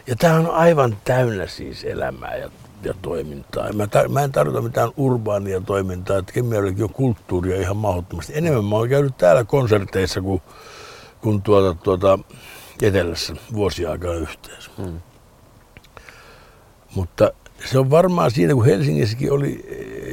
Ja 0.06 0.16
tämä 0.16 0.34
on 0.34 0.50
aivan 0.50 0.96
täynnä 1.04 1.46
siis 1.46 1.84
elämää 1.84 2.36
ja, 2.36 2.50
ja 2.82 2.94
toimintaa. 3.02 3.72
Mä, 3.72 3.84
tar- 3.84 4.08
mä 4.08 4.22
en 4.22 4.32
tarkoita 4.32 4.62
mitään 4.62 4.90
urbaania 4.96 5.60
toimintaa, 5.60 6.18
että 6.18 6.32
Kemijärvelläkin 6.32 6.84
on 6.84 6.92
kulttuuria 6.92 7.60
ihan 7.60 7.76
mahdottomasti. 7.76 8.32
Enemmän 8.36 8.64
mä 8.64 8.76
oon 8.76 8.88
käynyt 8.88 9.16
täällä 9.16 9.44
konserteissa 9.44 10.20
kuin, 10.20 10.42
kuin 11.20 11.42
tuota, 11.42 11.80
tuota, 11.82 12.18
etelässä 12.82 13.34
vuosia 13.52 13.90
aikaa 13.90 14.14
yhteensä. 14.14 14.70
Hmm. 14.76 15.00
Mutta 16.94 17.32
se 17.64 17.78
on 17.78 17.90
varmaan 17.90 18.30
siinä, 18.30 18.54
kun 18.54 18.64
Helsingissäkin 18.64 19.32
oli 19.32 19.64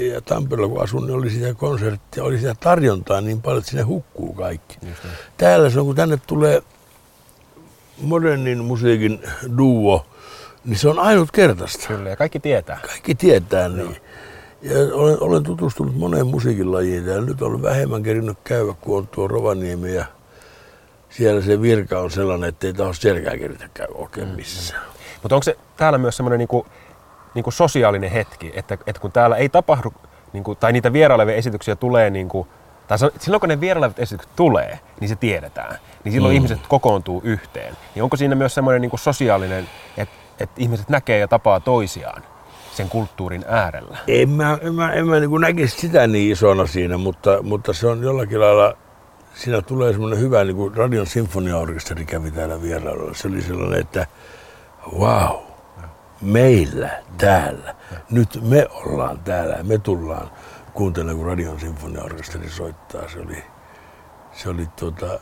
ja 0.07 0.21
Tampereella 0.21 0.73
kun 0.73 0.83
asun, 0.83 1.07
niin 1.07 1.15
oli 1.15 1.29
sitä 1.29 1.53
konserttia, 1.53 2.23
oli 2.23 2.37
sitä 2.37 2.55
tarjontaa 2.59 3.21
niin 3.21 3.41
paljon, 3.41 3.57
että 3.59 3.69
sinne 3.69 3.83
hukkuu 3.83 4.33
kaikki. 4.33 4.77
Täällä 5.37 5.69
se 5.69 5.79
on, 5.79 5.85
kun 5.85 5.95
tänne 5.95 6.19
tulee 6.27 6.63
modernin 8.01 8.63
musiikin 8.63 9.19
duo, 9.57 10.05
niin 10.65 10.77
se 10.77 10.89
on 10.89 10.99
ainutkertaista. 10.99 11.87
Kyllä, 11.87 12.09
ja 12.09 12.15
kaikki 12.15 12.39
tietää. 12.39 12.79
Kaikki 12.87 13.15
tietää 13.15 13.69
niin. 13.69 13.97
Ja 14.61 14.75
olen, 14.93 15.17
olen 15.19 15.43
tutustunut 15.43 15.95
moneen 15.95 16.27
musiikin 16.27 16.71
lajiin. 16.71 17.05
Ja 17.05 17.21
nyt 17.21 17.41
olen 17.41 17.61
vähemmän 17.61 18.03
kerinyt 18.03 18.37
käydä, 18.43 18.73
kun 18.81 18.97
on 18.97 19.07
tuo 19.07 19.27
Rovaniemi 19.27 19.95
ja 19.95 20.05
siellä 21.09 21.41
se 21.41 21.61
virka 21.61 21.99
on 21.99 22.11
sellainen, 22.11 22.49
että 22.49 22.67
ei 22.67 22.73
taho 22.73 22.93
selkää 22.93 23.37
keritä 23.37 23.69
käydä 23.73 23.93
oikein 23.95 24.27
mm, 24.27 24.35
missään. 24.35 24.81
Mm. 24.81 24.89
Mutta 25.21 25.35
onko 25.35 25.43
se 25.43 25.57
täällä 25.77 25.97
myös 25.97 26.17
semmoinen 26.17 26.39
niinku, 26.39 26.65
niinku 27.33 27.51
sosiaalinen 27.51 28.11
hetki, 28.11 28.51
että, 28.55 28.77
että 28.87 29.01
kun 29.01 29.11
täällä 29.11 29.35
ei 29.35 29.49
tapahdu, 29.49 29.93
niinku, 30.33 30.55
tai 30.55 30.73
niitä 30.73 30.93
vierailevia 30.93 31.35
esityksiä 31.35 31.75
tulee 31.75 32.09
niinku, 32.09 32.47
tai 32.87 32.97
silloin 33.19 33.39
kun 33.39 33.49
ne 33.49 33.61
vierailevat 33.61 33.99
esitykset 33.99 34.35
tulee, 34.35 34.79
niin 34.99 35.09
se 35.09 35.15
tiedetään. 35.15 35.75
Niin 36.03 36.13
silloin 36.13 36.33
mm. 36.33 36.35
ihmiset 36.35 36.59
kokoontuu 36.67 37.21
yhteen. 37.23 37.77
Niin 37.95 38.03
onko 38.03 38.17
siinä 38.17 38.35
myös 38.35 38.55
semmoinen 38.55 38.81
niin 38.81 38.91
sosiaalinen, 38.95 39.69
että, 39.97 40.15
että 40.39 40.61
ihmiset 40.61 40.89
näkee 40.89 41.19
ja 41.19 41.27
tapaa 41.27 41.59
toisiaan 41.59 42.23
sen 42.73 42.89
kulttuurin 42.89 43.45
äärellä? 43.47 43.97
En 44.07 44.29
mä, 44.29 44.57
en 44.61 44.75
mä, 44.75 44.91
en 44.91 45.07
mä 45.07 45.19
niin 45.19 45.41
näkisi 45.41 45.77
sitä 45.77 46.07
niin 46.07 46.31
isona 46.31 46.67
siinä, 46.67 46.97
mutta, 46.97 47.43
mutta 47.43 47.73
se 47.73 47.87
on 47.87 48.03
jollakin 48.03 48.39
lailla, 48.39 48.77
siinä 49.33 49.61
tulee 49.61 49.91
semmoinen 49.91 50.19
hyvä, 50.19 50.43
niin 50.43 50.55
kuin 50.55 50.77
Radion 50.77 51.07
sinfoniaorkesteri 51.07 52.05
kävi 52.05 52.31
täällä 52.31 52.61
vierailulla. 52.61 53.13
Se 53.13 53.27
oli 53.27 53.41
sellainen, 53.41 53.79
että 53.79 54.07
wow, 54.97 55.48
meillä 56.21 56.89
täällä, 57.17 57.75
nyt 58.11 58.39
me 58.41 58.67
ollaan 58.71 59.19
täällä, 59.19 59.63
me 59.63 59.77
tullaan 59.77 60.31
kuuntelen, 60.73 61.17
kun 61.17 61.25
Radion 61.25 61.59
sinfoniaorkesteri 61.59 62.49
soittaa. 62.49 63.09
Se 63.09 63.19
oli, 63.19 63.43
se 64.31 64.49
oli, 64.49 64.67
tuota, 64.79 65.19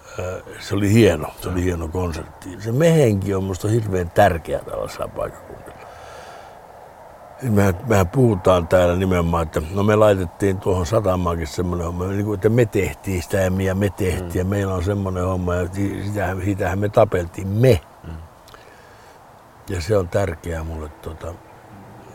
se 0.60 0.76
oli 0.76 0.94
hieno, 0.94 1.28
se 1.42 1.50
oli 1.50 1.64
hieno 1.64 1.88
konsertti. 1.88 2.50
Se 2.60 2.72
mehenki 2.72 3.36
on 3.36 3.44
minusta 3.44 3.68
hirveän 3.68 4.10
tärkeä 4.10 4.60
tällaisella 4.60 5.08
paikkakunnalla. 5.08 5.78
Mehän, 7.42 7.76
mehän 7.88 8.08
puhutaan 8.08 8.68
täällä 8.68 8.96
nimenomaan, 8.96 9.44
että 9.44 9.62
no 9.74 9.84
me 9.84 9.96
laitettiin 9.96 10.60
tuohon 10.60 10.86
satamaankin 10.86 11.48
semmoinen 11.48 11.88
homma, 11.88 12.06
niin 12.06 12.26
kuin, 12.26 12.36
että 12.36 12.50
me 12.50 12.66
tehtiin 12.66 13.24
sitä 13.24 13.38
ja 13.38 13.52
me, 13.52 13.74
me 13.74 13.90
tehtiin 13.90 14.34
mm. 14.34 14.40
ja 14.40 14.46
meillä 14.46 14.74
on 14.74 14.84
semmoinen 14.84 15.24
homma 15.24 15.56
ja 15.56 15.68
sitähän, 16.06 16.42
sitähän 16.46 16.80
me 16.80 16.90
tapeltiin 16.90 17.48
me. 17.48 17.82
Ja 19.70 19.82
se 19.82 19.98
on 19.98 20.08
tärkeää 20.08 20.64
mulle 20.64 20.90
tota, 20.90 21.34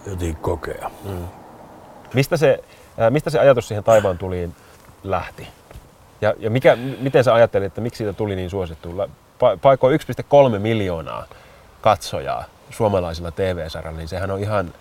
jotenkin 0.06 0.36
kokea. 0.36 0.90
Mm. 1.04 1.24
Mistä 2.14 2.36
se 2.36 2.64
Mistä 3.10 3.30
se 3.30 3.38
ajatus 3.38 3.68
siihen 3.68 3.84
taivaan 3.84 4.18
tuliin 4.18 4.54
lähti? 5.04 5.48
Ja, 6.20 6.34
ja 6.38 6.50
mikä, 6.50 6.76
miten 6.76 7.24
sä 7.24 7.34
ajattelit, 7.34 7.66
että 7.66 7.80
miksi 7.80 7.98
siitä 7.98 8.12
tuli 8.12 8.36
niin 8.36 8.50
suosittu? 8.50 8.92
Pa- 8.92 9.58
paikoi 9.62 9.96
1,3 9.96 10.58
miljoonaa 10.58 11.24
katsojaa 11.80 12.44
suomalaisilla 12.70 13.30
TV-sarjalla, 13.30 13.98
niin 13.98 14.08
sehän 14.08 14.30
on 14.30 14.40
ihan, 14.40 14.74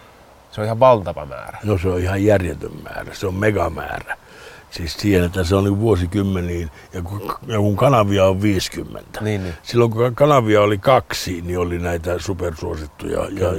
se 0.52 0.62
on 0.62 0.66
ihan 0.66 0.80
valtava 0.80 1.26
määrä. 1.26 1.58
No 1.64 1.78
se 1.78 1.88
on 1.88 2.00
ihan 2.00 2.24
järjetön 2.24 2.72
määrä, 2.84 3.14
se 3.14 3.28
on 3.28 3.36
megamäärä. 3.36 4.18
Siis 4.72 4.94
siihen, 4.94 5.24
että 5.24 5.44
se 5.44 5.56
on 5.56 5.64
niin 5.64 5.80
vuosikymmeniin, 5.80 6.72
ja 6.94 7.02
kun, 7.02 7.34
ja 7.48 7.58
kun 7.58 7.78
kanavia 7.78 8.26
on 8.26 8.42
50. 8.42 9.22
Niin, 9.22 9.44
niin. 9.44 9.54
Silloin 9.64 9.92
kun 9.92 10.16
kanavia 10.16 10.62
oli 10.62 10.78
kaksi, 10.78 11.42
niin 11.42 11.60
oli 11.60 11.80
näitä 11.80 12.20
supersuosittuja, 12.20 13.20
ja, 13.20 13.50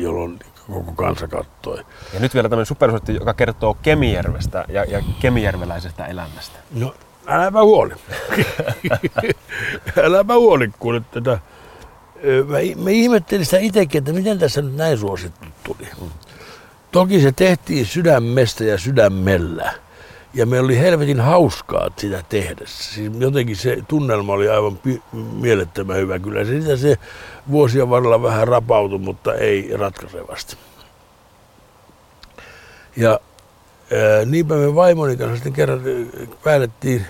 jolloin 0.00 0.38
koko 0.72 0.92
kansa 0.92 1.28
kattoi. 1.28 1.84
Ja 2.14 2.20
nyt 2.20 2.34
vielä 2.34 2.48
tämmöinen 2.48 2.66
supersuotti, 2.66 3.14
joka 3.14 3.34
kertoo 3.34 3.74
Kemijärvestä 3.82 4.64
ja, 4.68 4.84
ja 4.84 5.02
kemijärveläisestä 5.20 6.06
elämästä. 6.06 6.58
No, 6.74 6.94
äläpä 7.26 7.62
huoli. 7.62 7.94
äläpä 10.04 10.34
huoli, 10.34 10.70
kun 10.78 11.04
tätä... 11.10 11.38
Mä, 12.46 12.82
mä 12.84 12.90
ihmettelin 12.90 13.44
sitä 13.44 13.58
itsekin, 13.58 13.98
että 13.98 14.12
miten 14.12 14.38
tässä 14.38 14.62
nyt 14.62 14.74
näin 14.74 14.98
suosittu 14.98 15.46
tuli. 15.64 15.88
Mm. 16.00 16.08
Toki 16.92 17.20
se 17.20 17.32
tehtiin 17.32 17.86
sydämestä 17.86 18.64
ja 18.64 18.78
sydämellä. 18.78 19.72
Ja 20.34 20.46
me 20.46 20.60
oli 20.60 20.78
helvetin 20.78 21.20
hauskaa 21.20 21.90
sitä 21.96 22.24
tehdä. 22.28 22.64
Siis 22.64 23.12
jotenkin 23.18 23.56
se 23.56 23.78
tunnelma 23.88 24.32
oli 24.32 24.48
aivan 24.48 24.76
pi- 24.76 25.02
mielettömän 25.40 25.96
hyvä. 25.96 26.18
Kyllä 26.18 26.44
se, 26.44 26.60
sitä 26.60 26.76
se 26.76 26.98
vuosien 27.50 27.90
varrella 27.90 28.22
vähän 28.22 28.48
rapautui, 28.48 28.98
mutta 28.98 29.34
ei 29.34 29.76
ratkaisevasti. 29.76 30.56
Ja 32.96 33.10
ää, 33.10 34.24
niinpä 34.24 34.54
me 34.54 34.74
vaimoni 34.74 35.16
kanssa 35.16 35.36
sitten 35.36 35.52
kerran 35.52 35.80
päätettiin, 36.44 37.06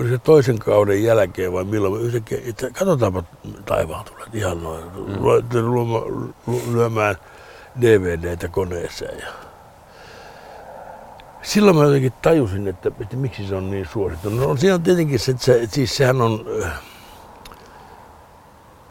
oli 0.00 0.08
se 0.08 0.18
toisen 0.18 0.58
kauden 0.58 1.04
jälkeen 1.04 1.52
vai 1.52 1.64
milloin 1.64 1.94
me 1.94 2.00
yhtäkkiä, 2.00 2.38
että 2.46 2.70
katsotaanpa 2.70 3.22
taivaan 3.64 4.04
tulee 4.04 4.26
ihan 4.32 4.62
noin, 4.62 4.84
mm. 4.84 6.74
lyömään 6.74 7.16
DVDtä 7.80 8.48
koneeseen. 8.48 9.18
Ja 9.20 9.32
silloin 11.44 11.76
mä 11.76 11.84
jotenkin 11.84 12.12
tajusin, 12.22 12.68
että, 12.68 12.90
että 13.00 13.16
miksi 13.16 13.46
se 13.46 13.54
on 13.54 13.70
niin 13.70 13.88
suosittu. 13.92 14.30
No 14.30 14.56
siinä 14.56 14.74
on 14.74 14.82
tietenkin 14.82 15.18
se, 15.18 15.30
että 15.32 15.44
se, 15.44 15.66
siis 15.66 15.96
sehän 15.96 16.22
on 16.22 16.44
äh, 16.64 16.80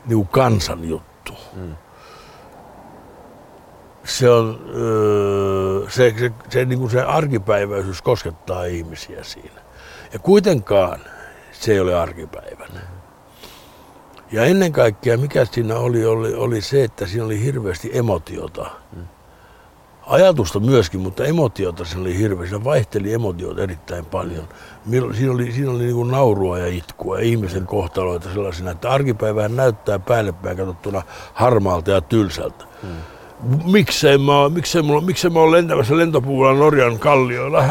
niin 0.05 0.27
kansan 0.27 0.89
juttu. 0.89 1.33
Mm. 1.53 1.75
Se 4.03 4.29
on, 4.29 4.59
äh, 4.69 5.91
se, 5.91 6.13
se, 6.19 6.31
se, 6.49 6.65
niin 6.65 6.79
kuin 6.79 6.91
se 6.91 7.01
arkipäiväisyys 7.01 8.01
koskettaa 8.01 8.65
ihmisiä 8.65 9.23
siinä. 9.23 9.61
Ja 10.13 10.19
kuitenkaan 10.19 10.99
se 11.51 11.71
ei 11.71 11.79
ole 11.79 11.95
arkipäivänä. 11.95 12.79
Ja 14.31 14.45
ennen 14.45 14.71
kaikkea 14.71 15.17
mikä 15.17 15.45
siinä 15.45 15.77
oli, 15.77 16.05
oli, 16.05 16.33
oli 16.33 16.61
se, 16.61 16.83
että 16.83 17.07
siinä 17.07 17.25
oli 17.25 17.43
hirveästi 17.43 17.89
emotiota. 17.93 18.71
Mm 18.95 19.07
ajatusta 20.07 20.59
myöskin, 20.59 20.99
mutta 20.99 21.25
emotiota 21.25 21.85
se 21.85 21.99
oli 21.99 22.17
hirveä. 22.17 22.47
Siinä 22.47 22.63
vaihteli 22.63 23.13
emotioita 23.13 23.61
erittäin 23.61 24.05
paljon. 24.05 24.47
Siinä 25.13 25.33
oli, 25.33 25.51
siinä 25.51 25.71
oli 25.71 25.83
niin 25.83 25.95
kuin 25.95 26.11
naurua 26.11 26.59
ja 26.59 26.67
itkua 26.67 27.19
ja 27.19 27.25
ihmisen 27.25 27.67
kohtaloita 27.67 28.33
sellaisina, 28.33 28.71
että 28.71 28.91
arkipäivään 28.91 29.55
näyttää 29.55 29.99
päälle 29.99 30.31
päin 30.31 30.57
katsottuna 30.57 31.01
harmaalta 31.33 31.91
ja 31.91 32.01
tylsältä. 32.01 32.65
Hmm 32.81 33.12
miksei 33.65 34.17
mä, 34.17 34.49
miksei, 34.49 34.81
mulla, 34.81 35.01
miksei 35.01 35.29
mä 35.29 35.39
oon 35.39 35.51
lentämässä 35.51 35.97
lentopuulla 35.97 36.53
Norjan 36.53 36.99
kallioilla. 36.99 37.63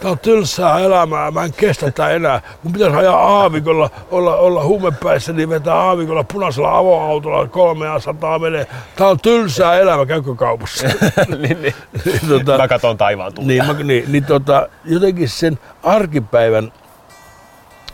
Tää 0.00 0.10
on 0.10 0.18
tylsää 0.18 0.78
elämää, 0.78 1.30
mä 1.30 1.44
en 1.44 1.52
kestä 1.52 1.86
tätä 1.86 2.08
enää. 2.08 2.42
Mun 2.62 2.72
pitäisi 2.72 2.96
ajaa 2.96 3.38
aavikolla, 3.38 3.90
olla, 4.10 4.36
olla 4.36 4.64
huumepäissä, 4.64 5.32
niin 5.32 5.48
vetää 5.48 5.74
aavikolla 5.74 6.24
punaisella 6.24 6.78
avoautolla 6.78 7.46
300 7.46 8.38
menee. 8.38 8.66
Tää 8.96 9.08
on 9.08 9.20
tylsää 9.20 9.78
elämä, 9.78 10.06
käykö 10.06 10.34
kaupassa? 10.34 10.86
niin, 11.28 11.62
niin. 11.62 11.74
niin, 12.04 12.20
tota, 12.28 12.58
mä 12.58 12.68
katon 12.68 12.96
taivaan 12.96 13.32
Niin, 13.38 13.66
mä, 13.66 13.72
niin, 13.72 14.12
niin 14.12 14.24
tota, 14.24 14.68
jotenkin 14.84 15.28
sen 15.28 15.58
arkipäivän 15.82 16.72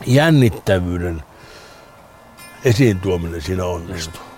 jännittävyyden 0.05 1.23
esiin 2.65 2.99
tuominen 2.99 3.41
siinä 3.41 3.65
onnistuu. 3.65 4.28